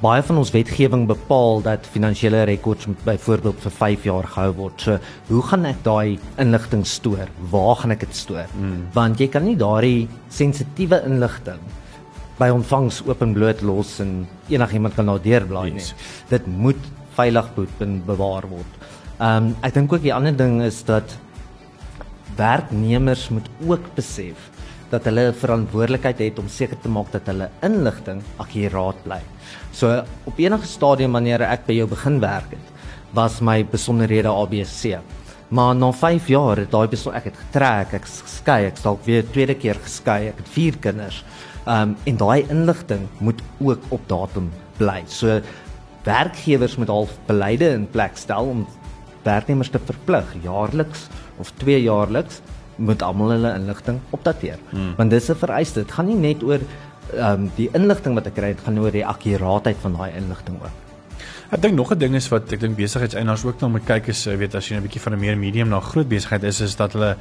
baie 0.00 0.22
van 0.24 0.38
ons 0.40 0.52
wetgewing 0.54 1.04
bepaal 1.08 1.60
dat 1.64 1.88
finansiële 1.92 2.46
rekords 2.48 2.88
moet 2.88 3.02
byvoorbeeld 3.04 3.60
vir 3.66 3.74
5 3.78 4.06
jaar 4.08 4.28
gehou 4.32 4.52
word. 4.56 4.80
So, 4.80 4.96
hoe 5.28 5.42
gaan 5.50 5.66
ek 5.68 5.82
daai 5.84 6.18
inligting 6.40 6.86
stoor? 6.88 7.28
Waar 7.52 7.76
gaan 7.82 7.92
ek 7.96 8.06
dit 8.06 8.16
stoor? 8.16 8.48
Mm. 8.56 8.86
Want 8.96 9.20
jy 9.20 9.28
kan 9.28 9.44
nie 9.44 9.58
daardie 9.60 10.08
sensitiewe 10.32 11.02
inligting 11.08 11.60
by 12.40 12.48
ontvangs 12.54 13.02
openbloot 13.04 13.60
los 13.60 13.98
en 14.00 14.24
enigiemand 14.48 14.96
kan 14.96 15.10
daar 15.12 15.20
deurblaai 15.20 15.68
yes. 15.74 15.90
nie. 15.90 16.06
Dit 16.32 16.46
moet 16.48 16.88
veilig 17.18 17.50
bewaar 18.08 18.48
word. 18.48 18.78
Ehm 19.20 19.50
um, 19.50 19.52
ek 19.60 19.74
dink 19.76 19.92
ook 19.92 20.02
die 20.02 20.14
ander 20.16 20.32
ding 20.32 20.62
is 20.64 20.80
dat 20.88 21.18
werknemers 22.38 23.28
moet 23.28 23.48
ook 23.68 23.84
besef 23.94 24.48
dat 24.90 25.06
hulle 25.06 25.30
verantwoordelikheid 25.38 26.18
het 26.24 26.38
om 26.42 26.48
seker 26.50 26.78
te 26.82 26.90
maak 26.90 27.12
dat 27.14 27.28
hulle 27.30 27.50
inligting 27.66 28.22
akkuraat 28.42 28.98
bly. 29.04 29.20
So 29.72 30.02
op 30.26 30.38
enige 30.42 30.66
stadium 30.66 31.14
wanneer 31.18 31.44
ek 31.46 31.66
by 31.68 31.78
jou 31.78 31.86
begin 31.90 32.18
werk 32.22 32.50
het, 32.56 32.74
was 33.14 33.40
my 33.42 33.62
besonderhede 33.66 34.30
ABC. 34.30 34.98
Maar 35.50 35.74
na 35.74 35.90
5 35.92 36.28
jaar 36.30 36.60
het 36.62 36.70
daai 36.70 36.86
beson 36.90 37.14
ek 37.14 37.30
het 37.30 37.38
getrek, 37.38 37.94
ek 37.98 38.06
skei, 38.06 38.60
ek 38.68 38.82
dalk 38.84 39.02
weer 39.06 39.24
tweede 39.34 39.56
keer 39.58 39.78
geskei, 39.82 40.28
ek 40.30 40.44
het 40.44 40.52
4 40.54 40.78
kinders. 40.86 41.24
Um 41.66 41.96
en 42.06 42.20
daai 42.20 42.46
inligting 42.48 43.08
moet 43.18 43.42
ook 43.58 43.90
op 43.90 44.06
datum 44.08 44.50
bly. 44.78 45.02
So 45.06 45.40
werkgewers 46.06 46.76
moet 46.78 46.88
al 46.88 47.08
beleide 47.26 47.74
in 47.74 47.88
plek 47.90 48.16
stel 48.16 48.46
om 48.54 48.66
werknemers 49.26 49.70
te 49.70 49.78
verplig 49.78 50.30
jaarliks 50.42 51.08
of 51.38 51.50
twee 51.60 51.82
jaarliks 51.82 52.40
moet 52.80 53.02
almal 53.04 53.34
hulle 53.36 53.54
inligting 53.58 53.98
opdateer. 54.16 54.60
Hmm. 54.70 54.94
Want 54.96 55.10
dis 55.12 55.30
'n 55.30 55.42
vereiste. 55.44 55.84
Dit 55.84 55.92
gaan 55.92 56.06
nie 56.06 56.16
net 56.16 56.42
oor 56.42 56.60
ehm 57.10 57.42
um, 57.42 57.50
die 57.56 57.68
inligting 57.74 58.14
wat 58.14 58.26
ek 58.26 58.34
kry, 58.34 58.52
dit 58.54 58.64
gaan 58.64 58.78
oor 58.78 58.94
die 58.94 59.06
akkuraatheid 59.06 59.76
van 59.82 59.96
daai 59.98 60.12
inligting 60.16 60.56
ook. 60.62 60.89
Ek 61.50 61.58
dink 61.58 61.74
nog 61.74 61.90
'n 61.90 61.98
ding 61.98 62.14
is 62.14 62.28
wat 62.30 62.52
ek 62.52 62.60
dink 62.60 62.76
besigheidseienaars 62.78 63.42
ook 63.44 63.60
nou 63.60 63.72
moet 63.72 63.84
kyk 63.84 64.08
is 64.08 64.26
eh, 64.26 64.36
weet 64.38 64.54
as 64.54 64.68
jy 64.68 64.76
'n 64.76 64.82
bietjie 64.86 65.00
van 65.02 65.14
'n 65.14 65.18
meer 65.18 65.36
medium 65.36 65.68
na 65.68 65.80
groot 65.80 66.08
besigheid 66.08 66.44
is 66.44 66.60
is 66.60 66.76
dat 66.76 66.92
hulle 66.92 67.16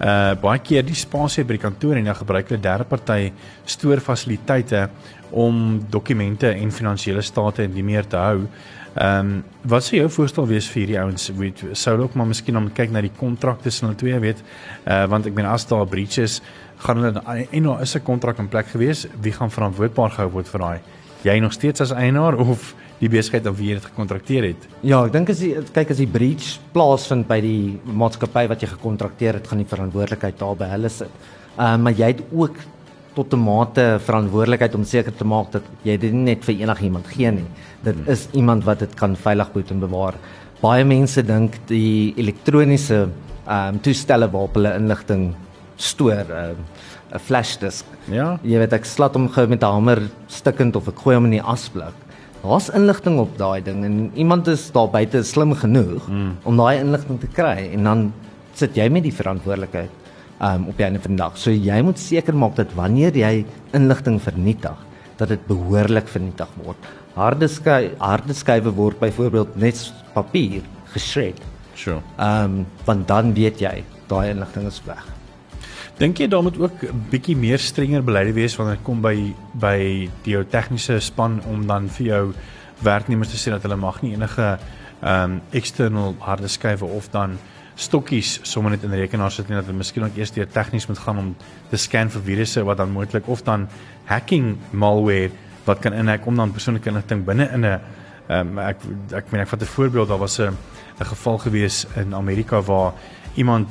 uh 0.00 0.34
baie 0.40 0.58
keer 0.60 0.84
die 0.86 0.94
spasie 0.94 1.42
by 1.44 1.58
die 1.58 1.66
kantoor 1.66 1.96
en 1.96 2.04
dan 2.04 2.14
gebruik 2.14 2.48
hulle 2.48 2.60
derde 2.60 2.84
party 2.84 3.32
stoorfasiliteite 3.64 4.88
om 5.30 5.82
dokumente 5.90 6.48
en 6.54 6.70
finansiële 6.70 7.22
state 7.22 7.62
en 7.62 7.74
die 7.74 7.82
meer 7.82 8.06
te 8.06 8.16
hou. 8.16 8.46
Ehm 8.94 9.18
um, 9.18 9.44
wat 9.64 9.82
sou 9.82 9.96
jou 9.96 10.08
voorstel 10.08 10.46
wees 10.46 10.68
vir 10.68 10.80
hierdie 10.82 11.00
ouens? 11.00 11.32
Weet 11.34 11.64
sou 11.72 11.96
hulle 11.96 12.04
ook 12.04 12.14
maar 12.14 12.26
miskien 12.26 12.56
om 12.56 12.72
kyk 12.72 12.90
na 12.90 13.00
die 13.00 13.16
kontrak 13.18 13.62
tussen 13.62 13.86
hulle 13.86 13.98
twee, 13.98 14.18
weet? 14.18 14.44
Uh 14.86 15.06
want 15.08 15.26
ek 15.26 15.34
meen 15.34 15.46
as 15.46 15.66
daar 15.66 15.86
breaches 15.86 16.40
gaan 16.78 17.02
hulle 17.02 17.46
en 17.50 17.62
nou 17.62 17.80
is 17.80 17.96
'n 17.96 18.02
kontrak 18.02 18.38
in 18.38 18.48
plek 18.48 18.66
gewees, 18.66 19.08
wie 19.20 19.32
gaan 19.32 19.50
verantwoordbaar 19.50 20.10
gehou 20.10 20.30
word 20.30 20.48
vir 20.48 20.60
daai? 20.60 20.80
Jy 21.24 21.38
nog 21.40 21.52
steeds 21.52 21.80
as 21.80 21.90
eienaar 21.90 22.34
of 22.38 22.74
die 23.02 23.10
besigheid 23.10 23.46
of 23.50 23.56
wie 23.58 23.72
jy 23.72 23.78
dit 23.80 23.86
gekontrakteer 23.90 24.44
het? 24.52 24.66
Ja, 24.86 25.00
ek 25.02 25.14
dink 25.16 25.32
as 25.32 25.40
jy 25.42 25.62
kyk 25.74 25.90
as 25.94 26.02
die 26.02 26.10
breach 26.10 26.52
plaasvind 26.74 27.26
by 27.30 27.40
die 27.42 27.80
maatskappy 27.84 28.44
wat 28.52 28.62
jy 28.62 28.70
gekontrakteer 28.76 29.40
het, 29.40 29.48
gaan 29.50 29.62
die 29.62 29.70
verantwoordelikheid 29.70 30.38
daar 30.38 30.60
by 30.60 30.70
hulle 30.76 30.92
sit. 30.92 31.10
Ehm 31.56 31.66
uh, 31.66 31.80
maar 31.82 31.98
jy 31.98 32.12
het 32.14 32.22
ook 32.30 32.60
tot 33.14 33.34
'n 33.34 33.44
mate 33.44 33.98
verantwoordelikheid 34.06 34.74
om 34.74 34.84
seker 34.84 35.12
te 35.12 35.24
maak 35.24 35.50
dat 35.52 35.62
jy 35.82 35.96
dit 35.98 36.12
nie 36.12 36.34
net 36.34 36.44
vir 36.44 36.54
enigiemand 36.54 37.06
gee 37.06 37.30
nie. 37.30 37.48
Dit 37.82 37.94
hmm. 37.94 38.08
is 38.08 38.28
iemand 38.32 38.64
wat 38.64 38.78
dit 38.78 38.94
kan 38.94 39.16
veilig 39.16 39.52
boet 39.52 39.70
en 39.70 39.80
bewaar. 39.80 40.14
Baie 40.62 40.84
mense 40.84 41.22
dink 41.22 41.58
die 41.66 42.14
elektroniese 42.16 43.08
ehm 43.46 43.74
um, 43.74 43.80
toestelle 43.80 44.30
waarop 44.30 44.54
hulle 44.54 44.76
inligting 44.78 45.34
stoor, 45.76 46.24
ehm, 46.30 46.54
'n 47.10 47.14
um, 47.14 47.20
flash 47.20 47.56
disk. 47.56 47.84
Ja. 48.08 48.38
Jy 48.42 48.58
weet 48.58 48.72
ek 48.72 48.84
slat 48.84 49.14
hom 49.14 49.28
gou 49.28 49.46
met 49.46 49.62
'n 49.62 49.66
hamer 49.66 50.02
stikkend 50.28 50.76
of 50.76 50.88
ek 50.88 50.98
gooi 50.98 51.16
hom 51.16 51.24
in 51.24 51.30
die 51.30 51.42
asblik. 51.42 51.94
Daar's 52.42 52.72
inligting 52.74 53.20
op 53.22 53.36
daai 53.38 53.62
ding 53.62 53.84
en 53.86 53.98
iemand 54.18 54.48
is 54.50 54.64
daar 54.74 54.88
buite 54.90 55.22
slim 55.22 55.54
genoeg 55.54 56.06
hmm. 56.08 56.32
om 56.42 56.56
daai 56.58 56.80
inligting 56.80 57.20
te 57.22 57.30
kry 57.30 57.68
en 57.68 57.86
dan 57.86 58.00
sit 58.58 58.74
jy 58.76 58.88
met 58.90 59.06
die 59.06 59.14
verantwoordelikheid 59.14 59.92
um, 60.42 60.66
op 60.72 60.76
die 60.80 60.86
einde 60.88 61.02
van 61.04 61.14
die 61.14 61.20
dag. 61.22 61.38
So 61.38 61.54
jy 61.54 61.78
moet 61.86 62.02
seker 62.02 62.34
maak 62.34 62.56
dat 62.58 62.74
wanneer 62.74 63.14
jy 63.16 63.44
inligting 63.78 64.18
vernietig, 64.22 64.76
dat 65.20 65.30
dit 65.30 65.46
behoorlik 65.46 66.10
vernietig 66.10 66.50
word. 66.64 66.90
Harde 67.14 67.48
sky 67.52 67.92
harde 68.02 68.34
skywe 68.34 68.74
word 68.74 68.98
byvoorbeeld 68.98 69.56
net 69.62 69.86
papier 70.16 70.66
geshred. 70.96 71.38
Sure. 71.78 72.02
Ehm 72.18 72.62
um, 72.62 72.62
want 72.88 73.06
dan 73.08 73.34
weet 73.38 73.62
jy 73.62 73.84
daai 74.10 74.32
inligting 74.34 74.66
is 74.66 74.82
weg. 74.88 75.06
Dink 76.02 76.18
jy 76.18 76.26
daar 76.26 76.42
moet 76.42 76.58
ook 76.58 76.82
'n 76.82 77.04
bietjie 77.10 77.36
meer 77.36 77.58
strenger 77.58 78.02
beleide 78.02 78.32
wees 78.32 78.56
wanneer 78.56 78.74
dit 78.74 78.84
kom 78.84 79.00
by 79.00 79.34
by 79.54 80.10
die 80.22 80.46
tegniese 80.50 81.00
span 81.00 81.40
om 81.46 81.66
dan 81.66 81.88
vir 81.88 82.06
jou 82.06 82.32
werknemers 82.82 83.30
te 83.30 83.36
sê 83.36 83.52
dat 83.52 83.62
hulle 83.62 83.76
mag 83.76 84.02
nie 84.02 84.14
enige 84.14 84.58
ehm 85.02 85.30
um, 85.30 85.40
external 85.50 86.16
harde 86.18 86.48
skywe 86.48 86.84
of 86.84 87.08
dan 87.10 87.38
stokkies 87.74 88.40
sommer 88.42 88.70
net 88.70 88.82
in 88.82 88.90
rekenaar 88.90 89.30
sit 89.30 89.48
en 89.48 89.54
dat 89.54 89.66
dit 89.66 89.76
miskien 89.76 90.04
ook 90.04 90.16
eers 90.16 90.30
deur 90.30 90.48
tegnies 90.48 90.86
moet 90.86 90.98
gaan 90.98 91.18
om 91.18 91.36
te 91.70 91.76
scan 91.76 92.10
vir 92.10 92.22
virusse 92.22 92.64
wat 92.64 92.76
dan 92.76 92.90
moontlik 92.90 93.28
of 93.28 93.42
dan 93.42 93.68
hacking 94.04 94.56
malware 94.70 95.30
wat 95.64 95.78
kan 95.78 95.92
inhek 95.92 96.26
om 96.26 96.36
dan 96.36 96.52
persoonlike 96.52 96.88
inligting 96.88 97.24
binne 97.24 97.50
in 97.52 97.64
'n 97.64 97.80
um, 98.28 98.58
ek 98.58 98.76
ek 99.12 99.30
meen 99.30 99.42
ek 99.42 99.48
vat 99.48 99.62
'n 99.62 99.66
voorbeeld 99.66 100.08
daar 100.08 100.18
was 100.18 100.40
'n 100.40 100.56
'n 101.00 101.04
geval 101.04 101.38
gewees 101.38 101.86
in 101.96 102.14
Amerika 102.14 102.60
waar 102.62 102.92
iemand 103.34 103.68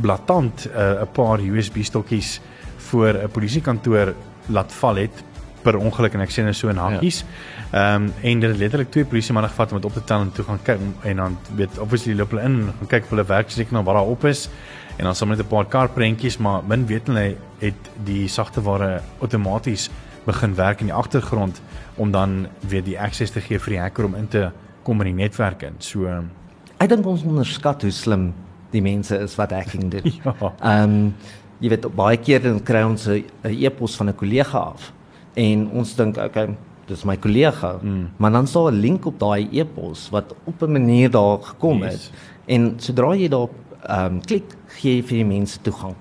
blaatant 0.00 0.66
eh, 0.66 0.80
'n 0.80 1.02
uh, 1.02 1.12
paar 1.12 1.40
USB 1.40 1.82
stokkies 1.82 2.40
voor 2.76 3.14
'n 3.14 3.30
polisiekantoor 3.32 4.14
laat 4.46 4.72
val 4.72 4.96
het 4.96 5.24
per 5.62 5.76
ongeluk 5.76 6.14
en 6.14 6.20
ek 6.20 6.30
sien 6.30 6.46
dit 6.46 6.56
so 6.56 6.68
in 6.68 6.76
hakkies. 6.76 7.24
Ehm 7.72 8.02
um, 8.02 8.12
en 8.22 8.40
dit 8.40 8.50
het 8.50 8.58
letterlik 8.58 8.90
twee 8.90 9.04
polisie 9.04 9.34
manne 9.34 9.48
gevat 9.48 9.72
om 9.72 9.80
dit 9.80 9.84
op 9.84 9.92
te 9.92 10.04
tel 10.04 10.20
en 10.20 10.32
toe 10.32 10.44
gaan 10.44 10.62
kyk 10.62 10.78
en 11.02 11.16
dan 11.16 11.38
weet 11.56 11.78
obviously 11.78 12.14
loop 12.14 12.30
hulle 12.30 12.42
in 12.42 12.72
gaan 12.78 12.88
kyk 12.88 13.02
of 13.04 13.10
hulle 13.10 13.26
werk 13.26 13.50
seker 13.50 13.72
nou 13.72 13.84
wat 13.84 13.94
daar 13.94 14.12
op 14.12 14.24
is 14.24 14.48
en 14.96 15.04
dan 15.04 15.14
sommer 15.14 15.36
net 15.36 15.46
'n 15.46 15.48
paar 15.48 15.66
kar 15.66 15.88
prentjies 15.88 16.38
maar 16.38 16.62
min 16.64 16.86
weet 16.86 17.06
hulle 17.06 17.36
het 17.58 17.90
die 18.04 18.28
sagte 18.28 18.62
ware 18.62 19.00
outomaties 19.20 19.90
begin 20.24 20.54
werk 20.54 20.80
in 20.80 20.86
die 20.86 20.94
agtergrond 20.94 21.60
om 21.94 22.10
dan 22.10 22.46
weer 22.60 22.84
die 22.84 23.00
access 23.00 23.32
te 23.32 23.40
gee 23.40 23.58
vir 23.58 23.70
die 23.70 23.80
hacker 23.80 24.04
om 24.04 24.14
in 24.14 24.28
te 24.28 24.50
kom 24.82 25.00
in 25.00 25.16
die 25.16 25.22
netwerk 25.22 25.62
in. 25.62 25.74
So 25.78 26.06
ehm, 26.06 26.30
ek 26.78 26.88
dink 26.88 27.06
ons 27.06 27.22
onderskat 27.22 27.82
hoe 27.82 27.90
slim 27.90 28.32
die 28.76 28.84
mense 28.84 29.18
is 29.24 29.34
wat 29.40 29.54
hacking 29.56 29.90
doen. 29.96 30.12
ja. 30.24 30.36
Ehm 30.60 30.82
um, 30.82 31.10
jy 31.56 31.70
weet 31.72 31.86
baie 31.96 32.18
keer 32.20 32.42
dan 32.44 32.58
kry 32.60 32.82
ons 32.84 33.06
'n 33.08 33.24
e-pos 33.48 33.96
van 33.96 34.10
'n 34.10 34.14
kollega 34.14 34.58
af 34.58 34.92
en 35.34 35.70
ons 35.72 35.94
dink 35.96 36.18
okay 36.20 36.48
dis 36.86 37.04
my 37.04 37.16
kollega 37.16 37.78
mm. 37.82 38.08
maar 38.20 38.30
dan 38.30 38.46
staan 38.46 38.74
'n 38.74 38.80
link 38.80 39.06
op 39.06 39.18
daai 39.18 39.48
e-pos 39.50 40.10
wat 40.12 40.34
op 40.44 40.62
'n 40.62 40.72
manier 40.72 41.10
daar 41.10 41.38
gekom 41.42 41.82
yes. 41.82 41.92
het 41.92 42.12
en 42.46 42.74
sodra 42.76 43.14
jy 43.16 43.28
daar 43.28 43.48
ehm 43.86 44.16
um, 44.16 44.20
klik, 44.20 44.54
gee 44.80 44.96
jy 44.96 45.02
vir 45.06 45.18
die 45.20 45.28
mense 45.28 45.60
toegang. 45.62 45.94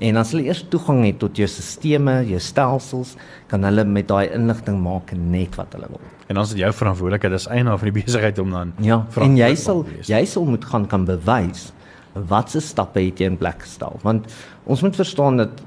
En 0.00 0.16
as 0.20 0.32
hulle 0.32 0.48
eers 0.48 0.62
toegang 0.72 1.02
het 1.06 1.18
tot 1.20 1.36
jou 1.36 1.46
stelsels, 1.48 2.28
jou 2.28 2.40
stelsels, 2.40 3.14
kan 3.48 3.64
hulle 3.64 3.84
met 3.84 4.08
daai 4.08 4.32
inligting 4.36 4.80
maak 4.82 5.12
net 5.16 5.56
wat 5.60 5.76
hulle 5.76 5.88
wil. 5.92 6.02
En 6.28 6.38
dan 6.38 6.44
is 6.44 6.54
dit 6.54 6.62
jou 6.62 6.72
verantwoordelikheid 6.72 7.36
as 7.36 7.48
eienaar 7.48 7.80
van 7.80 7.90
die 7.90 8.02
besigheid 8.02 8.38
om 8.38 8.50
dan 8.54 8.72
Ja, 8.84 9.02
en 9.20 9.36
jy 9.36 9.54
sal 9.58 9.84
jy 10.06 10.24
sal 10.28 10.44
moet 10.46 10.64
gaan 10.64 10.86
kan 10.86 11.04
bewys 11.08 11.70
watse 12.14 12.60
stappe 12.60 13.00
het 13.00 13.20
jy 13.20 13.26
in 13.30 13.36
plek 13.36 13.62
gestel? 13.62 13.98
Want 14.02 14.26
ons 14.64 14.82
moet 14.82 14.96
verstaan 14.96 15.36
dat 15.36 15.62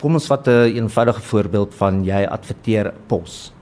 kom 0.00 0.14
ons 0.14 0.26
vat 0.26 0.46
'n 0.46 0.50
een 0.50 0.76
eenvoudige 0.76 1.20
voorbeeld 1.20 1.74
van 1.74 2.04
jy 2.04 2.24
adverteer 2.24 2.92
pos. 3.06 3.52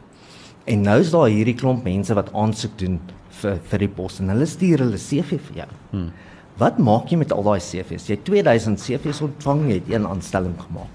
En 0.64 0.80
nou 0.80 1.00
is 1.00 1.10
daar 1.10 1.28
hierdie 1.28 1.54
klomp 1.54 1.84
mense 1.84 2.14
wat 2.14 2.32
aansoek 2.32 2.78
doen 2.78 3.00
vir 3.30 3.58
vir 3.70 3.78
die 3.78 3.88
pos 3.88 4.20
en 4.20 4.28
hulle 4.28 4.46
stuur 4.46 4.78
hulle 4.78 4.98
CV 4.98 5.38
vir 5.48 5.56
jou. 5.56 5.68
Hmm. 5.90 6.10
Wat 6.56 6.78
maak 6.78 7.10
jy 7.10 7.16
met 7.16 7.32
al 7.32 7.42
daai 7.42 7.60
CV's? 7.60 8.06
Jy 8.06 8.16
2000 8.22 8.78
CV's 8.78 9.20
ontvang, 9.20 9.68
jy 9.68 9.74
het 9.74 9.88
een 9.90 10.06
aanstelling 10.06 10.54
gemaak. 10.60 10.90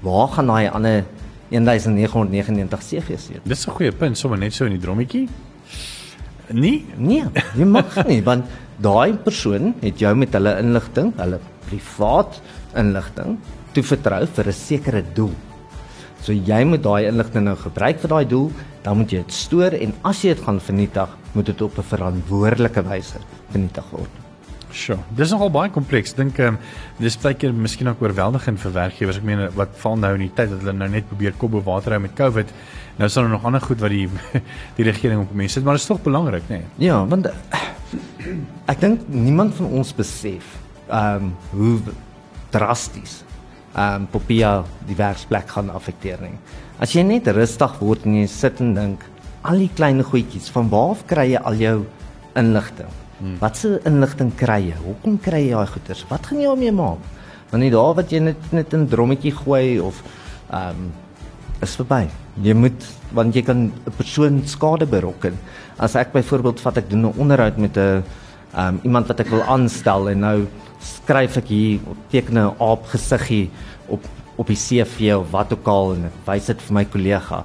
Waar 0.00 0.28
gaan 0.28 0.46
daai 0.46 0.68
ander 0.68 1.04
1999 1.50 2.80
CV's 2.80 3.28
heen? 3.28 3.40
Dis 3.44 3.66
'n 3.66 3.70
goeie 3.70 3.92
punt, 3.92 4.18
sommer 4.18 4.38
net 4.38 4.54
so 4.54 4.64
in 4.64 4.72
die 4.72 4.80
drommetjie. 4.80 5.28
Nee, 6.50 6.84
nee, 6.98 7.24
jy 7.58 7.64
mag 7.64 7.94
nie 8.08 8.20
want 8.26 8.50
daai 8.82 9.14
persoon 9.24 9.74
het 9.82 10.00
jou 10.02 10.12
met 10.18 10.34
hulle 10.34 10.56
inligting, 10.58 11.12
hulle 11.20 11.38
privaat 11.68 12.40
inligting 12.78 13.38
toevertrou 13.76 14.26
vir 14.26 14.48
'n 14.48 14.52
sekere 14.52 15.02
doel. 15.14 15.34
So 16.22 16.32
jy 16.32 16.64
moet 16.64 16.82
daai 16.82 17.08
inligting 17.08 17.44
nou 17.44 17.56
gebruik 17.56 17.98
vir 18.00 18.10
daai 18.10 18.26
doel, 18.28 18.50
dan 18.82 18.98
moet 18.98 19.10
jy 19.12 19.22
dit 19.22 19.32
stoor 19.32 19.72
en 19.74 19.94
as 20.04 20.22
jy 20.22 20.34
dit 20.34 20.44
gaan 20.44 20.60
vernietig, 20.60 21.08
moet 21.34 21.46
dit 21.46 21.62
op 21.62 21.78
'n 21.78 21.82
verantwoordelike 21.82 22.82
wyse 22.82 23.18
vernietig 23.50 23.90
word. 23.90 24.21
Sjoe, 24.72 24.96
dis 25.12 25.32
nogal 25.34 25.50
baie 25.52 25.70
kompleks. 25.72 26.14
Dink 26.16 26.38
ehm 26.40 26.56
um, 26.56 26.58
dis 27.02 27.16
baie 27.20 27.36
keer 27.36 27.52
miskien 27.52 27.90
ook 27.90 28.00
oorweldigend 28.02 28.60
vir 28.62 28.72
werkgewers. 28.72 29.18
Ek 29.20 29.26
meen 29.28 29.42
wat 29.56 29.74
val 29.82 29.98
nou 30.00 30.14
in 30.16 30.24
die 30.24 30.32
tyd 30.32 30.48
dat 30.54 30.62
hulle 30.64 30.74
nou 30.76 30.88
net 30.92 31.08
probeer 31.10 31.36
kop 31.38 31.52
bo 31.52 31.64
water 31.66 31.96
hou 31.96 32.00
met 32.04 32.14
COVID. 32.16 32.54
Nou 32.98 33.08
is 33.08 33.18
daar 33.18 33.28
nog 33.28 33.44
ander 33.48 33.60
goed 33.60 33.82
wat 33.84 33.92
die 33.92 34.08
die 34.78 34.86
regering 34.88 35.26
op 35.26 35.34
mense 35.36 35.58
sit, 35.58 35.66
maar 35.66 35.76
dit 35.76 35.84
is 35.84 35.90
tog 35.90 36.00
belangrik, 36.04 36.48
nê? 36.48 36.62
Nee? 36.62 36.88
Ja, 36.88 37.02
want 37.08 37.28
ek 38.72 38.80
dink 38.80 39.04
niemand 39.12 39.56
van 39.60 39.68
ons 39.80 39.92
besef 39.96 40.56
ehm 40.88 41.28
um, 41.28 41.34
hoe 41.52 41.76
drasties 42.54 43.20
ehm 43.74 44.02
um, 44.02 44.08
Popia 44.12 44.54
die 44.88 44.96
werksplek 44.96 45.52
gaan 45.52 45.70
afekteer 45.72 46.24
nie. 46.24 46.36
As 46.80 46.96
jy 46.96 47.04
net 47.06 47.28
rustig 47.28 47.76
word 47.80 48.08
en 48.08 48.22
jy 48.22 48.26
sit 48.30 48.60
en 48.64 48.72
dink 48.76 49.04
al 49.42 49.60
die 49.60 49.70
klein 49.76 50.00
goedjies, 50.06 50.48
van 50.54 50.68
waar 50.72 50.96
af 50.96 51.06
kry 51.10 51.32
jy 51.34 51.44
al 51.44 51.60
jou 51.60 51.78
inligting? 52.38 53.01
Hmm. 53.22 53.36
Wat 53.38 53.54
se 53.54 53.76
inligting 53.86 54.32
kry 54.34 54.58
jy? 54.72 54.76
Hoekom 54.82 55.18
kry 55.22 55.44
jy 55.44 55.54
daai 55.54 55.70
goeders? 55.70 56.00
Wat 56.10 56.24
gaan 56.26 56.40
jy 56.42 56.48
daarmee 56.48 56.72
maak? 56.74 57.02
Want 57.52 57.62
nie 57.62 57.70
daar 57.70 57.92
wat 57.94 58.10
jy 58.10 58.18
net 58.18 58.48
net 58.50 58.72
in 58.74 58.88
drommetjie 58.90 59.30
gooi 59.36 59.78
of 59.78 60.00
ehm 60.50 60.80
um, 60.82 60.88
is 61.62 61.76
verby. 61.78 62.08
Jy 62.42 62.56
moet 62.58 62.86
want 63.14 63.36
jy 63.38 63.42
kan 63.46 63.70
'n 63.70 63.94
persoon 63.96 64.42
skade 64.46 64.86
berokken. 64.86 65.38
As 65.78 65.94
ek 65.94 66.10
byvoorbeeld 66.12 66.60
vat 66.60 66.78
ek 66.78 66.90
doen 66.90 67.06
'n 67.06 67.14
onderhoud 67.18 67.58
met 67.58 67.76
'n 67.76 68.02
um, 68.58 68.80
iemand 68.82 69.06
wat 69.06 69.20
ek 69.20 69.30
wil 69.30 69.42
aanstel 69.42 70.10
en 70.10 70.20
nou 70.20 70.46
skryf 70.80 71.36
ek 71.36 71.46
hier 71.46 71.80
teken 72.10 72.38
'n 72.38 72.56
aap 72.58 72.86
gesiggie 72.86 73.50
op 73.86 74.02
op 74.36 74.46
die 74.46 74.56
CV 74.56 75.14
of 75.14 75.30
wat 75.30 75.52
ook 75.52 75.68
al 75.68 75.94
en 75.94 76.10
wys 76.26 76.46
dit 76.46 76.62
vir 76.62 76.74
my 76.74 76.84
kollega. 76.84 77.44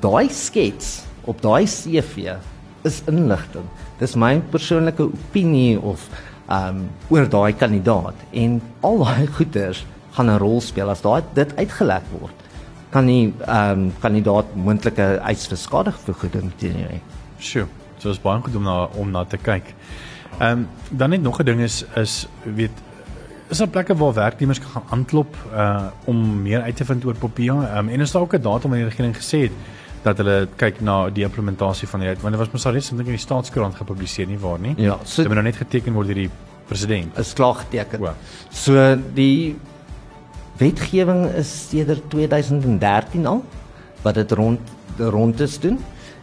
Daai 0.00 0.28
skets 0.28 1.02
op 1.24 1.42
daai 1.42 1.66
CV 1.66 2.38
is 2.84 3.02
inligting. 3.06 3.68
Dis 3.98 4.14
my 4.14 4.40
persoonlike 4.40 5.02
opinie 5.02 5.80
of 5.80 6.08
um 6.48 6.88
oor 7.10 7.28
daai 7.28 7.52
kandidaat 7.52 8.16
en 8.32 8.60
al 8.80 8.98
daai 9.04 9.26
goeters 9.36 9.84
gaan 10.16 10.30
'n 10.30 10.38
rol 10.38 10.60
speel 10.60 10.90
as 10.90 11.02
daai 11.02 11.22
dit 11.34 11.56
uitgelek 11.56 12.06
word 12.20 12.48
kan 12.90 13.04
nie 13.04 13.32
ehm 13.44 13.80
um, 13.80 13.92
kandidaat 14.00 14.54
moontlike 14.56 15.06
eis 15.30 15.46
vir 15.50 15.60
skadevergoeding 15.60 16.52
jou 16.58 16.72
hê. 16.72 17.00
Sjoe, 17.38 17.66
so 17.98 18.10
is 18.10 18.20
baie 18.22 18.40
goed 18.42 18.56
om 18.56 18.64
na 18.64 18.76
om 18.96 19.10
na 19.12 19.24
te 19.24 19.36
kyk. 19.36 19.74
Ehm 20.38 20.64
um, 20.64 20.68
dan 20.90 21.10
net 21.10 21.22
nog 21.22 21.40
'n 21.40 21.44
ding 21.44 21.60
is 21.60 21.84
is 21.96 22.26
weet 22.44 22.72
is 23.48 23.58
daar 23.58 23.68
plekke 23.68 23.94
waar 23.94 24.14
werknemers 24.14 24.60
kan 24.60 24.82
aanklop 24.90 25.36
uh 25.52 25.86
om 26.04 26.42
meer 26.42 26.62
uit 26.62 26.76
te 26.76 26.84
vind 26.84 27.04
oor 27.04 27.14
Popia? 27.14 27.54
Ehm 27.54 27.78
um, 27.78 27.88
en 27.88 28.00
is 28.00 28.12
daar 28.12 28.22
ook 28.22 28.34
'n 28.34 28.42
datum 28.42 28.70
wanneer 28.70 28.88
die 28.88 28.96
regering 28.96 29.16
gesê 29.16 29.38
het 29.42 29.52
dat 30.02 30.20
hulle 30.22 30.48
kyk 30.60 30.80
na 30.84 31.08
die 31.14 31.24
implementasie 31.26 31.88
van 31.88 32.04
die 32.04 32.08
wet 32.10 32.22
want 32.22 32.36
dit 32.36 32.42
was 32.42 32.52
mos 32.52 32.66
al 32.66 32.76
reeds 32.76 32.92
in 32.92 33.02
die 33.02 33.18
staatskoerant 33.20 33.78
gepubliseer 33.78 34.28
nie 34.30 34.38
waar 34.42 34.60
nie? 34.62 34.74
Ja, 34.76 34.98
so 35.04 35.22
dit 35.22 35.30
moet 35.30 35.40
nou 35.40 35.48
net 35.48 35.60
geteken 35.60 35.96
word 35.96 36.10
deur 36.10 36.22
die 36.26 36.30
president. 36.68 37.16
Is 37.18 37.32
klaar 37.32 37.54
geteken. 37.62 38.02
Wow. 38.04 38.14
So 38.52 38.96
die 39.16 39.56
wetgewing 40.58 41.28
is 41.38 41.50
sedert 41.70 42.10
2013 42.10 43.26
al 43.26 43.44
wat 44.02 44.18
dit 44.18 44.32
rond 44.38 44.74
rond 44.98 45.40
is 45.40 45.58
doen 45.62 45.78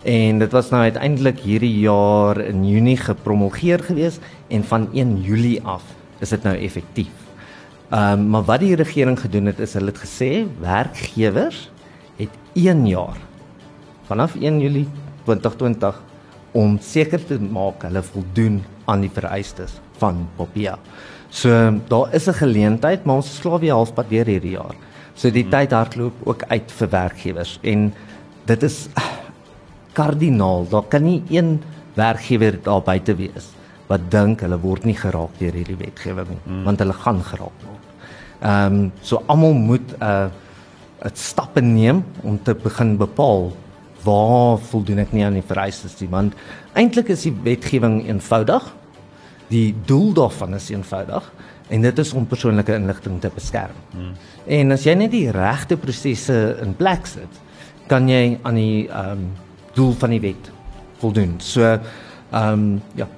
en 0.05 0.39
dit 0.39 0.51
was 0.51 0.69
nou 0.69 0.81
uiteindelik 0.83 1.39
hierdie 1.41 1.79
jaar 1.79 2.37
in 2.43 2.65
Junie 2.67 2.97
gepromulgeer 2.99 3.81
gewees 3.87 4.19
en 4.53 4.65
van 4.67 4.89
1 4.93 5.15
Julie 5.23 5.61
af 5.63 5.85
is 6.19 6.29
dit 6.29 6.43
nou 6.43 6.55
effektief. 6.55 7.13
Ehm 7.89 8.19
um, 8.19 8.29
maar 8.29 8.43
wat 8.43 8.59
die 8.59 8.75
regering 8.75 9.19
gedoen 9.19 9.45
het 9.45 9.59
is 9.59 9.73
hulle 9.73 9.93
het 9.93 10.01
gesê 10.03 10.45
werkgewers 10.59 11.69
het 12.17 12.29
1 12.53 12.87
jaar 12.87 13.17
vanaf 14.07 14.35
1 14.35 14.59
Julie 14.61 14.87
2020 15.25 16.01
om 16.55 16.77
seker 16.81 17.21
te 17.27 17.37
maak 17.39 17.83
hulle 17.87 18.03
voldoen 18.05 18.61
aan 18.85 19.03
die 19.03 19.11
vereistes 19.11 19.79
van 19.99 20.25
Popia. 20.37 20.77
So 21.29 21.49
daar 21.89 22.13
is 22.13 22.27
'n 22.27 22.33
geleentheid, 22.33 23.05
maar 23.05 23.15
ons 23.15 23.35
slaap 23.35 23.61
weer 23.61 23.73
halfpad 23.73 24.09
deur 24.09 24.25
hierdie 24.25 24.55
jaar. 24.55 24.75
So 25.15 25.29
die 25.29 25.43
hmm. 25.43 25.51
tyd 25.51 25.71
hardloop 25.71 26.13
ook 26.23 26.43
uit 26.47 26.71
vir 26.71 26.89
werkgewers 26.89 27.59
en 27.63 27.93
dit 28.45 28.63
is 28.63 28.87
kardinaal. 29.93 30.67
Daar 30.69 30.87
kan 30.87 31.03
nie 31.03 31.23
een 31.29 31.61
werkgewer 31.95 32.59
daar 32.63 32.81
buite 32.81 33.15
wees 33.15 33.51
wat 33.87 34.11
dink 34.11 34.41
hulle 34.41 34.57
word 34.57 34.85
nie 34.85 34.95
geraak 34.97 35.37
deur 35.39 35.53
hierdie 35.53 35.77
wetgewing 35.77 36.27
nie, 36.27 36.41
hmm. 36.45 36.63
want 36.63 36.79
hulle 36.79 36.93
gaan 36.93 37.21
geraak 37.23 37.59
word. 37.65 37.83
Ehm 38.41 38.73
um, 38.73 38.91
so 39.01 39.23
almal 39.27 39.53
moet 39.53 39.91
'n 39.91 40.03
uh, 40.03 40.29
'n 41.05 41.11
stappe 41.13 41.61
neem 41.61 42.03
om 42.23 42.39
te 42.43 42.53
begin 42.53 42.97
bepaal 42.97 43.51
waar 44.05 44.61
voldoen 44.71 45.01
ek 45.03 45.13
nie 45.15 45.25
aan 45.25 45.37
die 45.37 45.45
vereistes 45.45 45.97
nie, 46.01 46.09
want 46.11 46.37
eintlik 46.77 47.09
is 47.13 47.25
die 47.27 47.35
wetgewing 47.45 48.03
eenvoudig 48.05 48.71
die 49.51 49.75
doel 49.85 50.13
daarvan 50.17 50.55
is 50.57 50.69
eenvoudig 50.73 51.25
en 51.73 51.81
dit 51.81 51.99
is 52.01 52.13
om 52.13 52.27
persoonlike 52.29 52.73
inligting 52.77 53.17
te 53.21 53.31
beskerm. 53.33 53.77
Hmm. 53.93 54.13
En 54.45 54.75
as 54.75 54.85
jy 54.85 54.93
net 54.97 55.13
die 55.13 55.29
regte 55.33 55.77
prosesse 55.81 56.35
in 56.61 56.75
plek 56.77 57.09
sit, 57.09 57.41
kan 57.89 58.09
jy 58.09 58.37
aan 58.45 58.59
die 58.59 58.85
ehm 58.87 59.25
um, 59.25 59.25
doel 59.75 59.91
van 59.99 60.13
die 60.13 60.21
wet 60.23 60.51
voldoen. 61.01 61.35
So 61.43 61.65
ehm 61.65 61.79
um, 62.31 62.81
ja. 62.95 63.09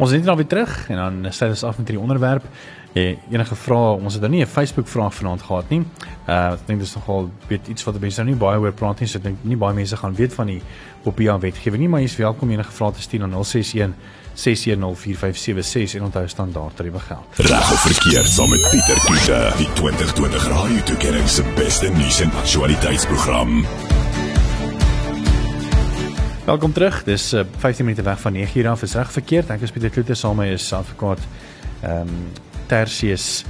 Ons 0.00 0.14
is 0.16 0.24
nou 0.24 0.36
weer 0.38 0.48
terug 0.48 0.72
en 0.90 0.96
dan 0.96 1.32
sê 1.36 1.50
ons 1.52 1.64
af 1.68 1.78
met 1.78 1.90
hierdie 1.90 2.02
onderwerp. 2.02 2.46
Eh, 2.92 3.16
enige 3.30 3.54
vrae, 3.56 3.94
ons 3.96 4.12
het 4.12 4.20
nou 4.20 4.32
nie 4.34 4.42
'n 4.44 4.46
Facebook 4.46 4.88
vraag 4.88 5.14
vanaand 5.14 5.42
gehad 5.42 5.68
nie. 5.68 5.82
Uh 6.28 6.52
ek 6.52 6.66
dink 6.66 6.80
dis 6.80 6.94
nogal 6.94 7.30
weet 7.48 7.68
iets 7.68 7.84
wat 7.84 8.00
mense 8.00 8.20
nou 8.20 8.30
nie 8.30 8.38
baie 8.38 8.58
oor 8.58 8.72
praat 8.72 9.00
nie. 9.00 9.08
So 9.08 9.18
ek 9.18 9.24
dink 9.24 9.38
nie 9.40 9.56
baie 9.56 9.74
mense 9.74 9.96
gaan 9.96 10.14
weet 10.14 10.34
van 10.34 10.46
die 10.46 10.62
Popia 11.02 11.38
wetgewing 11.38 11.80
nie, 11.80 11.88
maar 11.88 12.00
jy 12.00 12.04
is 12.04 12.16
welkom 12.16 12.50
enige 12.50 12.72
vrae 12.72 12.92
te 12.92 13.00
stuur 13.00 13.20
na 13.20 13.26
061 13.26 13.94
6104576 14.34 15.94
en 15.96 16.02
onthou 16.02 16.28
standaard 16.28 16.76
tariewe 16.76 17.00
geld. 17.00 17.24
Reg 17.36 17.72
of 17.72 17.80
verkeerd 17.80 18.28
saam 18.28 18.50
met 18.50 18.68
Pieter 18.70 19.00
Kiefer, 19.06 19.56
die 19.56 19.72
2020 19.72 20.48
Radio 20.48 20.82
Tuigering 20.82 21.28
se 21.28 21.42
beste 21.56 21.88
nuus 21.88 22.20
en 22.20 22.30
aktualiteitsprogram. 22.32 23.64
Welkom 26.44 26.72
terug. 26.72 27.04
Dis 27.04 27.32
uh, 27.32 27.40
eh, 27.40 27.46
15 27.56 27.84
minute 27.84 28.02
weg 28.02 28.20
van 28.20 28.32
9:00 28.32 28.66
af. 28.66 28.82
Is 28.82 28.94
reg 28.94 29.12
verkeerd. 29.12 29.50
Ek 29.50 29.60
is 29.60 29.70
Pieter 29.70 29.90
Kloete 29.90 30.14
saam 30.14 30.36
met 30.36 30.48
is 30.48 30.72
advokaat 30.72 31.20
ehm 31.80 32.00
um, 32.00 32.51
Tertius 32.72 33.42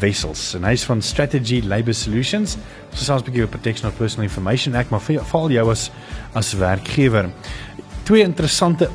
Wessels 0.00 0.54
en 0.56 0.64
hy's 0.66 0.84
van 0.88 1.02
Strategy 1.04 1.60
Labour 1.64 1.94
Solutions. 1.94 2.56
So 2.94 3.04
sounds 3.04 3.24
big 3.26 3.36
you 3.36 3.46
protection 3.46 3.88
of 3.88 3.96
personal 3.98 4.26
information 4.26 4.74
act 4.74 4.90
maar 4.90 5.02
val 5.04 5.50
jou 5.52 5.70
as 5.70 5.90
as 6.34 6.54
werkgewer. 6.56 7.28
Twee 8.08 8.24
interessante 8.24 8.88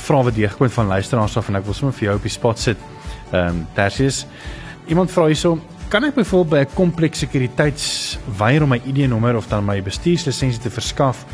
vrae 0.00 0.28
wat 0.28 0.34
deurgekom 0.34 0.70
van 0.70 0.86
luisteraars 0.94 1.36
af 1.36 1.50
en 1.50 1.58
ek 1.58 1.66
wil 1.66 1.76
sommer 1.76 1.96
vir 1.96 2.08
jou 2.08 2.16
op 2.20 2.26
die 2.26 2.32
spot 2.32 2.62
sit. 2.62 2.88
Ehm 3.32 3.60
um, 3.60 3.66
Tertius. 3.74 4.24
Iemand 4.90 5.10
vra 5.12 5.26
hierso, 5.30 5.58
kan 5.90 6.06
ek 6.06 6.14
byvoorbeeld 6.14 6.50
by 6.50 6.60
'n 6.70 6.74
kompleks 6.74 7.18
sekuriteits 7.18 8.18
weier 8.38 8.62
om 8.62 8.70
my 8.70 8.80
ID-nommer 8.86 9.36
of 9.36 9.48
dan 9.48 9.64
my 9.64 9.82
bestuurslisensie 9.82 10.62
te 10.62 10.70
verskaf 10.70 11.26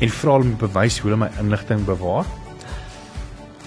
en 0.00 0.08
vra 0.08 0.36
om 0.40 0.56
bewys 0.56 0.98
hoe 0.98 1.10
hulle 1.10 1.24
my 1.24 1.30
inligting 1.40 1.84
bewaar? 1.84 2.26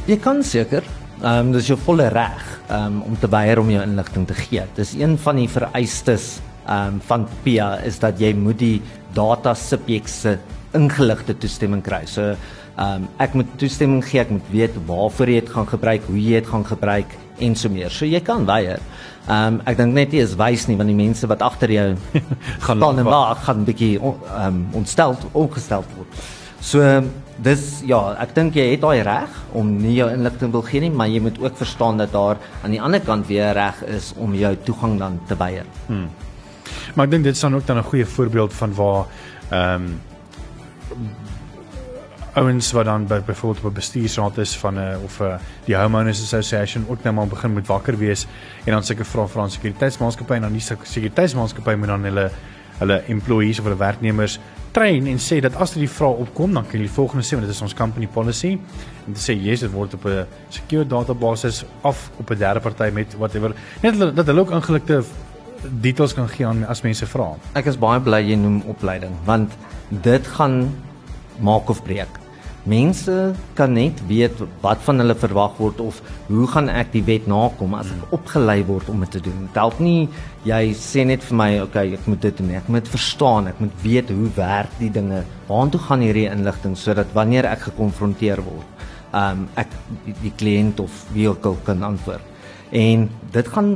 Jy 0.06 0.18
kan 0.18 0.44
seker. 0.44 0.84
Ehm 1.22 1.48
um, 1.48 1.50
dis 1.54 1.68
jou 1.70 1.76
volle 1.78 2.08
reg 2.10 2.46
um, 2.74 2.96
om 3.06 3.18
te 3.20 3.28
weier 3.30 3.60
om 3.62 3.68
jou 3.70 3.82
inligting 3.86 4.24
te 4.26 4.34
gee. 4.34 4.64
Dis 4.74 4.96
een 4.98 5.20
van 5.22 5.38
die 5.38 5.50
vereistes 5.50 6.40
ehm 6.66 6.96
um, 6.96 7.02
van 7.06 7.28
PIA 7.44 7.76
is 7.86 8.00
dat 8.02 8.18
jy 8.18 8.32
moet 8.34 8.58
die 8.58 8.82
data 9.14 9.54
subjek 9.54 10.10
se 10.10 10.40
ingeligte 10.74 11.38
toestemming 11.38 11.84
kry. 11.86 12.02
So 12.10 12.32
ehm 12.32 13.04
um, 13.04 13.08
ek 13.22 13.38
moet 13.38 13.54
toestemming 13.62 14.02
gee, 14.02 14.24
ek 14.24 14.34
moet 14.34 14.50
weet 14.50 14.82
waarvoor 14.88 15.30
jy 15.30 15.44
dit 15.44 15.54
gaan 15.54 15.70
gebruik, 15.70 16.10
hoe 16.10 16.18
jy 16.18 16.42
dit 16.42 16.50
gaan 16.50 16.66
gebruik 16.66 17.14
en 17.38 17.56
so 17.56 17.70
meer. 17.70 17.94
So 17.94 18.10
jy 18.10 18.26
kan 18.26 18.50
weier. 18.50 18.82
Ehm 19.28 19.60
um, 19.60 19.64
ek 19.70 19.78
dink 19.78 19.94
net 19.94 20.18
jy 20.18 20.26
is 20.26 20.34
wys 20.42 20.66
nie 20.72 20.80
want 20.80 20.90
die 20.90 21.02
mense 21.06 21.30
wat 21.30 21.46
agter 21.46 21.70
jou 21.70 21.90
gaan 22.66 22.82
dan 22.82 23.04
wag 23.06 23.46
gaan 23.46 23.62
'n 23.62 23.70
bietjie 23.70 24.00
ehm 24.02 24.48
um, 24.48 24.64
ontstel 24.82 25.20
ongestel 25.34 25.86
word. 25.94 26.26
So 26.62 26.82
dis 27.42 27.82
ja, 27.90 28.00
ek 28.22 28.36
dink 28.36 28.56
jy 28.56 28.68
het 28.72 28.84
daai 28.84 29.02
reg 29.06 29.38
om 29.58 29.70
nie 29.82 29.96
jou 29.98 30.10
inligting 30.14 30.52
wil 30.54 30.64
gee 30.66 30.84
nie, 30.84 30.92
maar 30.94 31.10
jy 31.10 31.22
moet 31.26 31.40
ook 31.42 31.58
verstaan 31.58 31.98
dat 31.98 32.14
daar 32.14 32.38
aan 32.62 32.76
die 32.76 32.82
ander 32.82 33.02
kant 33.02 33.28
weer 33.28 33.54
reg 33.58 33.82
is 33.90 34.14
om 34.18 34.36
jou 34.38 34.56
toegang 34.68 35.00
dan 35.00 35.20
te 35.28 35.38
weier. 35.38 35.66
Hmm. 35.88 36.10
Maar 36.96 37.08
ek 37.08 37.12
dink 37.12 37.24
dit 37.24 37.42
dan 37.42 37.56
ook 37.56 37.66
dan 37.66 37.78
'n 37.78 37.90
goeie 37.90 38.06
voorbeeld 38.06 38.54
van 38.54 38.74
waar 38.76 39.06
ehm 39.50 39.76
um, 39.76 40.00
ouens 42.34 42.72
wat 42.72 42.86
dan 42.86 43.08
by 43.08 43.20
byvoorbeeld 43.26 43.66
op 43.66 43.72
'n 43.72 43.76
bestuursraad 43.76 44.38
is 44.38 44.58
van 44.58 44.74
'n 44.74 44.78
uh, 44.78 45.04
of 45.04 45.20
'n 45.20 45.24
uh, 45.24 45.36
die 45.66 45.76
homeowners 45.76 46.22
association 46.22 46.86
ook 46.88 47.04
net 47.04 47.14
maar 47.14 47.28
begin 47.28 47.54
met 47.54 47.68
wakker 47.68 47.98
wees 47.98 48.28
en 48.64 48.72
dan 48.72 48.84
seker 48.84 49.06
vra 49.06 49.28
vir 49.28 49.44
'n 49.44 49.50
sekuriteitsmaatskappy 49.50 50.34
en 50.34 50.42
dan 50.42 50.52
die 50.52 50.76
sekuriteitsmaatskappy 50.84 51.76
moet 51.76 51.88
dan 51.88 52.04
hulle 52.04 52.32
hulle 52.78 53.04
employees 53.08 53.60
of 53.60 53.66
hulle 53.66 53.78
werknemers 53.78 54.40
train 54.72 55.08
en 55.08 55.20
sê 55.20 55.40
dat 55.44 55.56
as 55.56 55.74
dit 55.74 55.84
die 55.86 55.90
vraag 55.92 56.22
opkom 56.26 56.54
dan 56.54 56.64
kan 56.64 56.80
jy 56.80 56.86
die 56.88 56.96
volgende 56.96 57.26
sê 57.26 57.38
want 57.38 57.48
dit 57.48 57.56
is 57.56 57.62
ons 57.62 57.74
company 57.74 58.08
policy 58.08 58.54
en 59.06 59.12
dit 59.16 59.24
sê 59.24 59.36
yes 59.36 59.66
dit 59.66 59.72
word 59.72 59.94
op 59.94 60.06
'n 60.06 60.26
secure 60.50 60.86
database 60.86 61.66
af 61.82 62.12
op 62.18 62.32
'n 62.32 62.38
derde 62.38 62.60
party 62.60 62.90
met 62.94 63.18
whatever 63.18 63.54
net 63.82 64.16
dat 64.16 64.26
hulle 64.26 64.42
ook 64.42 64.52
ingelikte 64.52 65.04
details 65.70 66.14
kan 66.14 66.30
gee 66.30 66.46
aan 66.46 66.66
as 66.66 66.82
mense 66.82 67.06
vra. 67.06 67.36
Ek 67.54 67.70
is 67.70 67.78
baie 67.78 68.02
bly 68.02 68.22
jy 68.26 68.36
noem 68.40 68.62
opleiding 68.72 69.14
want 69.28 69.54
dit 69.90 70.28
gaan 70.38 70.76
maak 71.40 71.70
of 71.70 71.84
breek. 71.84 72.21
Mense 72.70 73.34
kan 73.58 73.72
net 73.74 73.98
weet 74.06 74.38
wat 74.62 74.84
van 74.86 75.02
hulle 75.02 75.16
verwag 75.18 75.56
word 75.58 75.80
of 75.82 76.02
hoe 76.28 76.46
gaan 76.52 76.68
ek 76.70 76.92
die 76.94 77.02
wet 77.08 77.26
nakom 77.30 77.74
as 77.74 77.90
ek 77.90 78.14
opgelei 78.14 78.60
word 78.68 78.92
om 78.94 79.02
dit 79.02 79.16
te 79.18 79.22
doen. 79.26 79.48
Dit 79.48 79.58
help 79.58 79.80
nie 79.82 80.10
jy 80.46 80.60
sê 80.78 81.06
net 81.10 81.26
vir 81.26 81.40
my 81.40 81.50
okay, 81.64 81.88
ek 81.98 82.06
moet 82.06 82.22
dit 82.22 82.38
doen 82.38 82.52
nie. 82.52 82.60
Ek 82.60 82.70
moet 82.70 82.92
verstaan, 82.92 83.50
ek 83.50 83.64
moet 83.64 83.82
weet 83.82 84.14
hoe 84.14 84.30
werk 84.38 84.78
die 84.78 84.92
dinge. 84.94 85.24
Waartoe 85.50 85.82
gaan 85.88 86.06
hierdie 86.06 86.28
inligting 86.30 86.78
sodat 86.78 87.10
wanneer 87.18 87.50
ek 87.50 87.66
gekonfronteer 87.72 88.44
word, 88.46 88.86
um 89.18 89.48
ek 89.58 89.74
die, 90.06 90.16
die 90.22 90.34
kliënt 90.38 90.86
of 90.86 91.02
wie 91.16 91.26
ook 91.32 91.50
al 91.50 91.58
kan 91.66 91.82
antwoord. 91.90 92.30
En 92.78 93.10
dit 93.34 93.52
gaan 93.58 93.74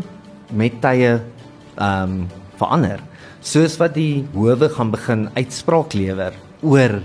met 0.54 0.78
tye 0.86 1.18
um 1.82 2.26
verander. 2.62 3.02
Soos 3.46 3.80
wat 3.82 3.98
die 3.98 4.28
howe 4.38 4.70
gaan 4.78 4.94
begin 4.94 5.28
uitspraak 5.36 5.98
lewer 5.98 6.38
oor 6.62 7.00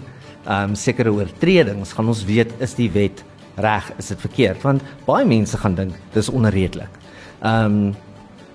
um, 0.47 0.75
sekere 0.75 1.13
oortredings 1.13 1.93
gaan 1.93 2.09
ons 2.09 2.25
weet 2.25 2.53
is 2.63 2.75
die 2.79 2.91
wet 2.93 3.25
reg 3.61 3.91
is 3.99 4.13
dit 4.13 4.21
verkeerd 4.21 4.63
want 4.65 4.85
baie 5.07 5.27
mense 5.29 5.59
gaan 5.59 5.75
dink 5.75 5.97
dis 6.15 6.31
onredelik. 6.33 6.93
Um, 7.43 7.97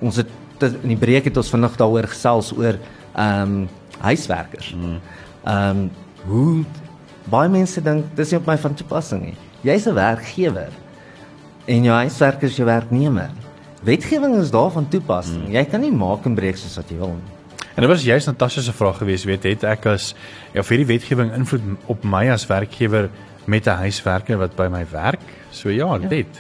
ons 0.02 0.22
het 0.22 0.32
in 0.64 0.94
die 0.94 1.00
breek 1.00 1.28
het 1.28 1.38
ons 1.38 1.52
vanoggend 1.52 1.82
daaroor 1.82 2.08
gesels 2.10 2.52
oor 2.56 2.80
um, 3.20 3.66
huiswerkers. 4.00 4.74
Ehm 4.74 5.86
um, 5.86 5.86
hoe 6.26 6.64
baie 7.30 7.50
mense 7.50 7.82
dink 7.82 8.08
dis 8.18 8.32
nie 8.32 8.40
op 8.40 8.48
my 8.50 8.56
van 8.58 8.74
toepassing 8.74 9.22
nie. 9.22 9.38
Jy's 9.62 9.86
'n 9.86 9.94
werkgewer 9.94 10.74
en 11.66 11.84
jou 11.84 11.96
huiswerker 11.96 12.50
is 12.50 12.58
jou 12.58 12.66
werknemer. 12.66 13.30
Wetgewing 13.84 14.36
is 14.42 14.52
daar 14.52 14.72
van 14.72 14.88
toepassing. 14.90 15.44
Hmm. 15.46 15.54
Jy 15.54 15.66
kan 15.66 15.82
nie 15.82 15.92
maak 15.92 16.26
en 16.26 16.36
breek 16.36 16.58
soos 16.58 16.78
wat 16.78 16.90
jy 16.90 16.98
wil 16.98 17.14
nie. 17.14 17.35
En 17.76 17.84
dit 17.84 17.90
was 17.92 18.04
juist 18.04 18.28
Natasha 18.28 18.62
se 18.62 18.74
vraag 18.74 18.98
gewees, 18.98 19.26
weet 19.28 19.44
het 19.44 19.64
ek 19.68 19.86
as 19.92 20.14
ja 20.56 20.64
vir 20.64 20.78
hierdie 20.78 20.92
wetgewing 20.94 21.34
invloed 21.36 21.90
op 21.92 22.06
my 22.08 22.30
as 22.32 22.46
werkgewer 22.48 23.10
met 23.52 23.68
'n 23.68 23.82
huiswerker 23.84 24.38
wat 24.40 24.56
by 24.56 24.68
my 24.72 24.86
werk? 24.92 25.26
So 25.52 25.70
ja, 25.70 25.98
ja. 26.00 26.08
dit. 26.08 26.40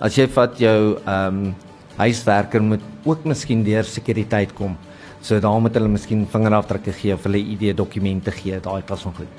As 0.00 0.16
jy 0.16 0.26
vat 0.26 0.58
jou 0.58 0.98
ehm 1.06 1.46
um, 1.46 1.54
huiswerker 1.96 2.62
moet 2.62 2.80
ook 3.04 3.24
miskien 3.24 3.62
deur 3.62 3.84
sekuriteit 3.84 4.54
kom. 4.54 4.76
So 5.20 5.38
daar 5.38 5.60
moet 5.60 5.74
hulle 5.74 5.88
miskien 5.88 6.26
vingerafdrukke 6.26 6.92
gee 6.92 7.14
of 7.14 7.22
hulle 7.22 7.38
ID 7.38 7.76
dokumente 7.76 8.32
gee, 8.32 8.60
daai 8.60 8.82
klas 8.82 9.02
van 9.02 9.14
goed. 9.14 9.30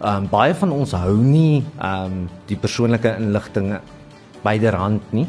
Ehm 0.00 0.16
um, 0.16 0.28
baie 0.28 0.54
van 0.54 0.70
ons 0.70 0.92
hou 0.92 1.16
nie 1.16 1.64
ehm 1.80 2.04
um, 2.04 2.28
die 2.46 2.56
persoonlike 2.56 3.16
inligting 3.18 3.80
byderhand 4.42 5.02
nie. 5.12 5.26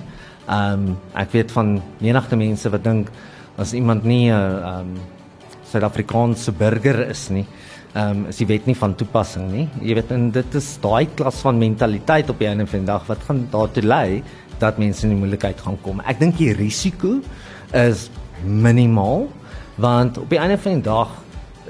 Ehm 0.47 0.73
um, 0.73 0.97
ek 1.15 1.31
weet 1.31 1.51
van 1.51 1.81
menigte 1.97 2.35
mense 2.35 2.69
wat 2.69 2.83
dink 2.83 3.09
as 3.57 3.73
iemand 3.73 4.03
nie 4.03 4.29
'n 4.29 4.33
uh, 4.33 4.69
ehm 4.69 4.79
um, 4.79 5.22
Suid-Afrikaanse 5.73 6.53
burger 6.57 7.01
is 7.09 7.27
nie. 7.33 7.45
Ehm 7.93 8.23
um, 8.23 8.25
is 8.31 8.39
die 8.41 8.47
wet 8.49 8.65
nie 8.69 8.77
van 8.77 8.95
toepassing 8.97 9.49
nie. 9.51 9.67
Jy 9.81 9.97
weet 9.99 10.11
en 10.15 10.29
dit 10.33 10.55
is 10.57 10.69
daai 10.81 11.05
klas 11.17 11.41
van 11.45 11.59
mentaliteit 11.61 12.29
op 12.29 12.39
die 12.41 12.49
einde 12.49 12.65
van 12.69 12.85
die 12.85 12.89
dag 12.89 13.05
wat 13.09 13.25
gaan 13.27 13.43
daartoe 13.53 13.83
lei 13.85 14.23
dat 14.61 14.79
mense 14.81 15.05
in 15.05 15.13
die 15.13 15.19
moeilikheid 15.19 15.61
gaan 15.61 15.77
kom. 15.85 16.01
Ek 16.05 16.19
dink 16.21 16.37
die 16.39 16.53
risiko 16.57 17.19
is 17.73 18.09
minimaal 18.43 19.27
want 19.81 20.17
op 20.21 20.29
die 20.29 20.41
einde 20.41 20.57
van 20.61 20.79
die 20.79 20.85
dag 20.85 21.13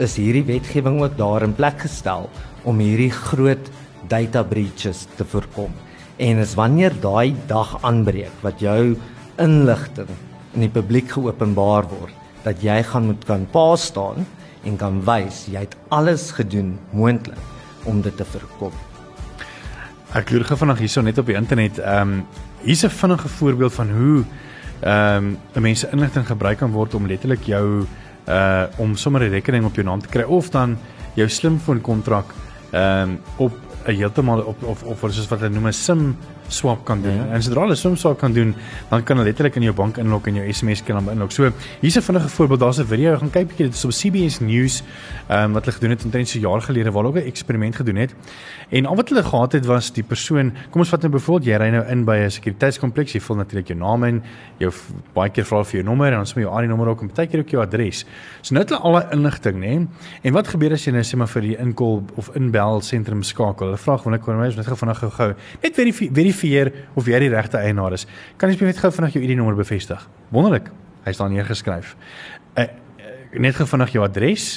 is 0.04 0.18
hierdie 0.20 0.46
wetgewing 0.48 1.02
ook 1.04 1.18
daar 1.20 1.46
in 1.46 1.56
plek 1.56 1.84
gestel 1.86 2.30
om 2.64 2.80
hierdie 2.80 3.12
groot 3.14 3.72
data 4.10 4.44
breaches 4.44 5.06
te 5.18 5.26
voorkom. 5.28 5.72
En 6.18 6.40
is 6.44 6.56
wanneer 6.60 6.96
daai 7.02 7.36
dag 7.48 7.78
aanbreek 7.84 8.44
wat 8.44 8.62
jou 8.62 8.96
inligting 9.42 10.12
in 10.54 10.68
die 10.68 10.74
publiek 10.74 11.10
geopenbaar 11.16 11.88
word, 11.90 12.14
dat 12.44 12.62
jy 12.62 12.84
gaan 12.84 13.06
moet 13.06 13.26
kan 13.26 13.48
pa 13.52 13.76
staan 13.76 14.26
en 14.64 14.78
kan 14.78 15.02
wys 15.06 15.46
jy 15.52 15.66
het 15.66 15.76
alles 15.90 16.32
gedoen 16.32 16.80
moontlik 16.92 17.40
om 17.84 18.02
dit 18.02 18.16
te 18.18 18.26
voorkom. 18.26 18.72
Ek 20.14 20.30
loer 20.32 20.46
gou 20.46 20.58
vanaand 20.58 20.80
hierso 20.80 21.02
net 21.02 21.18
op 21.18 21.26
die 21.26 21.36
internet. 21.36 21.80
Ehm 21.80 22.02
um, 22.02 22.26
hier's 22.64 22.84
'n 22.84 22.90
vinnige 22.90 23.28
voorbeeld 23.28 23.74
van 23.74 23.90
hoe 23.90 24.24
ehm 24.80 25.18
um, 25.18 25.38
'n 25.56 25.62
mens 25.62 25.80
se 25.80 25.90
inligting 25.92 26.28
gebruik 26.28 26.58
kan 26.58 26.72
word 26.72 26.94
om 26.94 27.08
letterlik 27.08 27.44
jou 27.44 27.86
uh 28.28 28.64
om 28.78 28.96
sommer 28.96 29.22
'n 29.22 29.30
rekening 29.30 29.66
op 29.66 29.76
jou 29.76 29.86
naam 29.86 30.02
te 30.02 30.08
kry 30.08 30.24
of 30.24 30.50
dan 30.50 30.78
jou 31.14 31.30
slimfoon 31.30 31.82
kontrak 31.82 32.26
ehm 32.72 33.10
um, 33.10 33.20
op 33.38 33.52
heeltemal 33.86 34.42
op 34.42 34.64
of 34.64 34.84
of 34.84 35.00
soos 35.12 35.28
wat 35.28 35.40
hulle 35.40 35.54
noem 35.54 35.68
'n 35.68 35.74
sim 35.74 36.16
swap 36.48 36.86
kan 36.86 37.02
doen. 37.02 37.16
Ja. 37.16 37.28
En 37.34 37.44
sodra 37.44 37.66
hulle 37.66 37.76
sim 37.76 37.96
swap 37.96 38.20
kan 38.20 38.34
doen, 38.34 38.56
dan 38.90 39.04
kan 39.04 39.18
hulle 39.18 39.30
letterlik 39.30 39.56
in 39.56 39.68
jou 39.68 39.74
bank 39.76 39.98
inlog 39.98 40.28
en 40.28 40.36
jou 40.36 40.54
SMS 40.54 40.84
kan 40.84 41.00
dan 41.00 41.16
inlog. 41.16 41.32
So, 41.32 41.52
hier's 41.82 41.98
'n 41.98 42.02
vinnige 42.02 42.30
voorbeeld. 42.30 42.60
Daar's 42.60 42.80
'n 42.80 42.86
video, 42.86 43.18
gaan 43.18 43.30
kyk 43.30 43.48
bietjie 43.48 43.66
dit 43.66 43.74
is 43.74 43.86
op 43.86 43.92
CBS 43.92 44.40
News, 44.40 44.84
ehm 45.28 45.44
um, 45.44 45.54
wat 45.54 45.66
hulle 45.66 45.76
gedoen 45.76 45.90
het 45.90 46.04
omtrent 46.04 46.28
so 46.28 46.40
jaar 46.40 46.62
gelede 46.62 46.92
waar 46.92 47.04
hulle 47.04 47.16
ook 47.18 47.24
'n 47.24 47.28
eksperiment 47.28 47.76
gedoen 47.76 47.96
het. 47.96 48.14
En 48.70 48.86
al 48.86 48.96
wat 48.96 49.10
hulle 49.10 49.24
gehad 49.24 49.52
het 49.52 49.66
was 49.66 49.92
die 49.92 50.04
persoon, 50.04 50.54
kom 50.70 50.82
ons 50.82 50.90
vat 50.90 51.02
nou 51.02 51.12
byvoorbeeld 51.12 51.46
jy 51.46 51.58
ry 51.58 51.70
nou 51.70 51.86
in 51.88 52.06
by 52.06 52.18
'n 52.18 52.32
sekuriteitskompleks, 52.32 53.14
jy 53.14 53.22
vul 53.22 53.36
natuurlik 53.36 53.68
jou 53.68 53.80
naam 53.80 54.04
in, 54.04 54.24
jou 54.58 54.72
baie 55.14 55.30
keer 55.30 55.46
vra 55.46 55.64
vir 55.64 55.82
jou 55.82 55.84
nommer 55.84 56.08
en 56.08 56.18
dan 56.18 56.26
sommer 56.26 56.50
jou 56.50 56.64
ID-nommer 56.64 56.88
ook 56.88 57.02
en 57.02 57.12
baie 57.16 57.28
keer 57.28 57.40
ook 57.40 57.50
jou 57.50 57.62
adres. 57.62 58.06
So 58.42 58.54
nou 58.54 58.64
het 58.64 58.70
hulle 58.70 58.82
al 58.82 58.92
daai 58.92 59.12
inligting, 59.12 59.60
nê? 59.60 59.88
En 60.24 60.34
wat 60.34 60.48
gebeur 60.48 60.72
as 60.72 60.86
jy 60.86 60.92
nou 60.92 61.04
sê 61.04 61.18
maar 61.18 61.28
vir 61.28 61.42
die 61.42 61.58
inkol 61.58 62.04
of 62.16 62.30
inbel 62.36 62.82
sentrum 62.82 63.24
skakel? 63.24 63.73
Hulle 63.74 63.82
vra 63.82 63.96
gewoonlik 63.98 64.22
kom 64.22 64.38
ons 64.38 64.58
net 64.60 64.68
gou 64.70 64.76
vinnig 64.78 65.00
gou-gou 65.02 65.32
net 65.64 65.78
verifieer 66.14 66.70
of 66.94 67.08
jy 67.10 67.22
die 67.24 67.32
regte 67.34 67.58
eienaar 67.58 67.96
is. 67.98 68.06
Kan 68.38 68.52
jy 68.54 68.68
net 68.68 68.78
gou 68.78 68.92
vinnig 68.94 69.16
jou 69.16 69.24
ID-nommer 69.26 69.58
bevestig? 69.58 70.04
Wonderlik. 70.30 70.70
Hy's 71.08 71.18
daar 71.18 71.32
neergeskryf. 71.34 71.96
Uh, 72.54 72.68
net 73.34 73.58
gou 73.58 73.66
vinnig 73.72 73.96
jou 73.96 74.04
adres. 74.06 74.52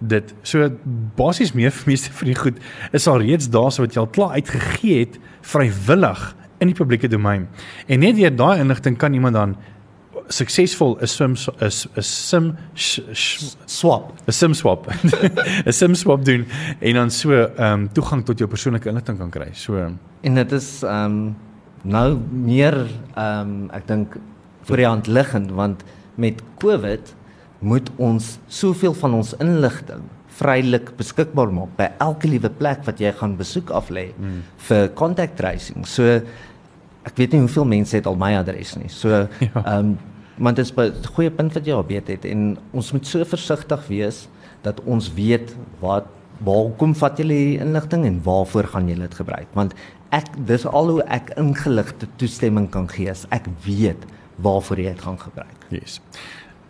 Dit 0.00 0.32
so 0.48 0.70
basies 1.18 1.52
meer 1.52 1.74
vir 1.74 1.92
meeste 1.92 2.14
van 2.16 2.30
die 2.30 2.38
goed 2.38 2.62
is 2.96 3.08
al 3.10 3.20
reeds 3.20 3.50
daar 3.52 3.68
so 3.70 3.84
wat 3.84 3.92
jy 3.92 4.00
al 4.00 4.08
klaar 4.14 4.38
uitgegee 4.40 5.04
het 5.04 5.20
vrywillig 5.52 6.24
in 6.62 6.72
die 6.72 6.78
publieke 6.78 7.10
domein. 7.12 7.44
En 7.92 8.00
net 8.00 8.16
deur 8.16 8.32
daai 8.32 8.64
inligting 8.64 8.96
kan 8.96 9.12
iemand 9.12 9.36
dan 9.36 9.54
suksesvol 10.32 10.96
'n 11.00 11.06
swim 11.06 11.32
is 11.60 11.86
'n 11.96 12.02
sim 12.02 12.56
sh, 12.74 13.00
sh, 13.12 13.54
swap 13.66 14.12
'n 14.26 14.32
sim 14.32 14.54
swap 14.54 14.88
'n 15.66 15.72
sim 15.72 15.94
swap 15.94 16.24
doen 16.24 16.46
en 16.80 16.94
dan 16.94 17.10
so 17.10 17.30
ehm 17.32 17.72
um, 17.72 17.88
toegang 17.92 18.24
tot 18.24 18.38
jou 18.38 18.48
persoonlike 18.48 18.88
inligting 18.88 19.18
kan 19.18 19.30
kry. 19.30 19.50
So 19.52 19.76
en 20.22 20.34
dit 20.34 20.52
is 20.52 20.82
ehm 20.82 21.04
um, 21.04 21.36
nou 21.82 22.18
meer 22.30 22.86
ehm 23.16 23.40
um, 23.40 23.70
ek 23.72 23.86
dink 23.86 24.16
vir 24.68 24.76
die 24.76 24.86
hand 24.86 25.06
liggend 25.06 25.50
want 25.50 25.84
met 26.14 26.42
Covid 26.58 27.14
moet 27.58 27.90
ons 27.96 28.38
soveel 28.48 28.94
van 28.94 29.14
ons 29.14 29.34
inligting 29.38 30.02
vrylik 30.38 30.94
beskikbaar 30.96 31.52
maak 31.52 31.74
by 31.76 31.90
elke 32.02 32.28
liewe 32.30 32.50
plek 32.50 32.86
wat 32.86 33.00
jy 33.00 33.12
gaan 33.12 33.36
besoek 33.36 33.70
af 33.70 33.90
lê 33.90 34.10
hmm. 34.16 34.40
vir 34.68 34.88
contact 34.98 35.36
tracing. 35.36 35.84
So 35.86 36.20
ek 37.02 37.18
weet 37.18 37.34
nie 37.34 37.42
hoeveel 37.42 37.68
mense 37.68 37.96
het 37.98 38.06
al 38.06 38.16
my 38.18 38.32
adres 38.38 38.76
nie. 38.78 38.88
So 38.88 39.10
ja. 39.12 39.26
ehm 39.26 39.52
ja. 39.52 39.78
um, 39.78 39.92
want 40.36 40.56
dit 40.56 40.64
is 40.64 40.72
'n 40.76 41.14
goeie 41.14 41.30
punt 41.30 41.52
wat 41.52 41.66
jy 41.66 41.72
al 41.72 41.86
weet 41.86 42.08
het 42.08 42.24
en 42.24 42.58
ons 42.72 42.92
moet 42.92 43.06
so 43.06 43.24
versigtig 43.24 43.86
wees 43.88 44.28
dat 44.62 44.80
ons 44.84 45.12
weet 45.14 45.54
wat 45.80 46.06
waar 46.38 46.70
kom 46.76 46.94
vat 46.94 47.18
julle 47.18 47.34
die 47.34 47.58
inligting 47.58 48.06
en 48.06 48.20
waarvoor 48.22 48.64
gaan 48.64 48.88
julle 48.88 49.08
dit 49.08 49.14
gebruik 49.14 49.48
want 49.52 49.74
ek 50.10 50.28
dis 50.46 50.66
al 50.66 50.88
hoe 50.88 51.02
ek 51.08 51.32
ingeligte 51.40 52.06
toestemming 52.16 52.70
kan 52.70 52.88
gee 52.88 53.10
as 53.10 53.26
ek 53.30 53.48
weet 53.64 54.04
waarvoor 54.42 54.80
jy 54.80 54.92
dit 54.92 55.02
gaan 55.02 55.18
gebruik. 55.18 55.66
Yes. 55.72 56.00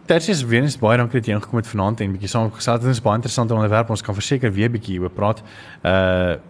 Tersius 0.07 0.43
weer 0.45 0.63
eens 0.63 0.79
baie 0.79 0.99
dankie 0.99 1.21
dat 1.21 1.29
jy 1.31 1.37
ingekom 1.37 1.61
het 1.61 1.69
vanaand 1.71 2.01
en 2.03 2.15
bietjie 2.17 2.31
saam 2.31 2.51
gesels. 2.55 2.83
Dit 2.83 2.91
is 2.91 3.03
baie 3.03 3.19
interessante 3.21 3.55
onderwerp. 3.55 3.91
Ons 3.95 4.03
kan 4.03 4.17
verseker 4.19 4.53
weer 4.53 4.71
bietjie 4.71 4.99
oor 5.03 5.13
praat. 5.15 5.45
Uh 5.83 6.41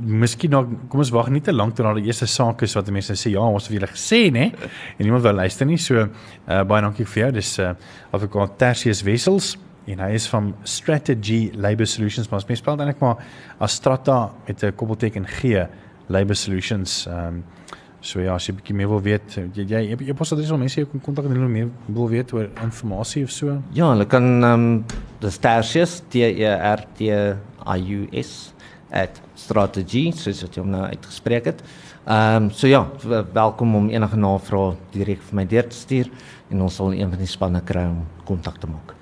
miskien 0.00 0.50
nog 0.50 0.70
kom 0.88 1.02
ons 1.02 1.12
wag 1.14 1.28
nie 1.34 1.42
te 1.44 1.52
lank 1.52 1.74
tot 1.76 1.86
na 1.86 1.94
die 1.98 2.06
eerste 2.08 2.26
saak 2.30 2.62
is 2.66 2.74
wat 2.76 2.90
mense 2.94 3.16
sê 3.18 3.34
ja, 3.34 3.42
ons 3.42 3.68
het 3.68 3.76
julle 3.76 3.90
gesê 3.90 4.30
nê 4.34 4.50
en 4.52 5.02
niemand 5.02 5.24
wil 5.24 5.38
luister 5.40 5.66
nie. 5.66 5.78
So 5.78 6.06
uh 6.06 6.62
baie 6.64 6.82
dankie 6.82 7.06
vir 7.06 7.24
jou. 7.24 7.30
Dis 7.40 7.58
uh 7.58 7.74
advokaat 8.12 8.58
Tersius 8.58 9.02
Wessels 9.06 9.54
en 9.86 10.00
hy 10.00 10.12
is 10.16 10.28
van 10.32 10.54
Strategy 10.64 11.50
Labour 11.54 11.86
Solutions. 11.86 12.30
Maar 12.30 12.44
mens 12.48 12.62
spel 12.62 12.78
eintlik 12.78 13.00
maar 13.00 13.24
Astrata 13.58 14.32
met 14.46 14.62
'n 14.64 14.72
koppelteken 14.74 15.26
G 15.26 15.66
Labour 16.08 16.36
Solutions. 16.36 17.06
Um, 17.06 17.44
So 18.04 18.20
ja, 18.20 18.34
as 18.36 18.44
jy 18.44 18.52
bietjie 18.58 18.74
meer 18.76 18.88
wil 18.90 19.00
weet, 19.00 19.38
jy 19.56 19.64
jy 19.64 19.80
jy, 19.96 20.14
pos 20.16 20.32
adres 20.34 20.50
om 20.52 20.60
mense 20.60 20.82
kon 20.90 21.00
kontak 21.00 21.24
en 21.24 21.32
hulle 21.32 21.48
meer 21.48 21.70
wil 21.88 22.10
weet 22.12 22.34
oor 22.36 22.50
inligting 22.60 23.24
of 23.24 23.30
so. 23.32 23.62
Ja, 23.72 23.88
hulle 23.94 24.04
kan 24.04 24.44
um, 24.44 24.66
dis 25.22 25.38
Tertius 25.40 26.02
T 26.12 26.20
E 26.20 26.44
R 26.44 26.84
T 26.98 27.08
I 27.08 27.78
U 27.96 28.04
S 28.20 28.53
at 28.94 29.20
strategy 29.38 30.10
soos 30.14 30.42
wat 30.44 30.54
jy 30.54 30.62
hom 30.62 30.72
nou 30.74 30.84
uitgespreek 30.86 31.50
het. 31.50 31.62
Ehm 32.04 32.44
um, 32.44 32.50
so 32.52 32.68
ja, 32.68 32.84
welkom 33.32 33.74
om 33.74 33.88
enige 33.90 34.16
navrae 34.20 34.74
direk 34.92 35.22
vir 35.28 35.38
my 35.40 35.46
deur 35.48 35.68
te 35.68 35.76
stuur 35.76 36.10
en 36.50 36.60
ons 36.66 36.74
sal 36.74 36.92
een 36.92 37.10
van 37.10 37.18
die 37.18 37.30
spanne 37.30 37.62
kry 37.64 37.86
om 37.88 38.04
kontak 38.28 38.60
te 38.60 38.68
maak. 38.70 38.94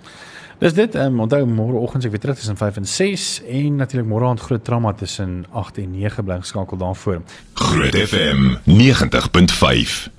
Dis 0.62 0.76
dit. 0.78 0.94
Ehm 0.94 1.18
um, 1.18 1.26
onthou 1.26 1.42
môreoggend 1.46 2.06
ek 2.06 2.14
weer 2.14 2.22
terug 2.22 2.38
tussen 2.38 2.56
5 2.56 2.80
en 2.82 2.86
6 2.86 3.28
en 3.60 3.76
natuurlik 3.82 4.08
môre 4.08 4.30
aand 4.30 4.40
groot 4.40 4.64
trauma 4.64 4.94
tussen 4.94 5.44
8 5.50 5.82
en 5.82 5.90
9 5.98 6.24
bly 6.24 6.40
geskakel 6.46 6.78
daarvoor. 6.86 7.22
Groot 7.54 8.02
FM 8.06 8.58
90.5 8.70 10.12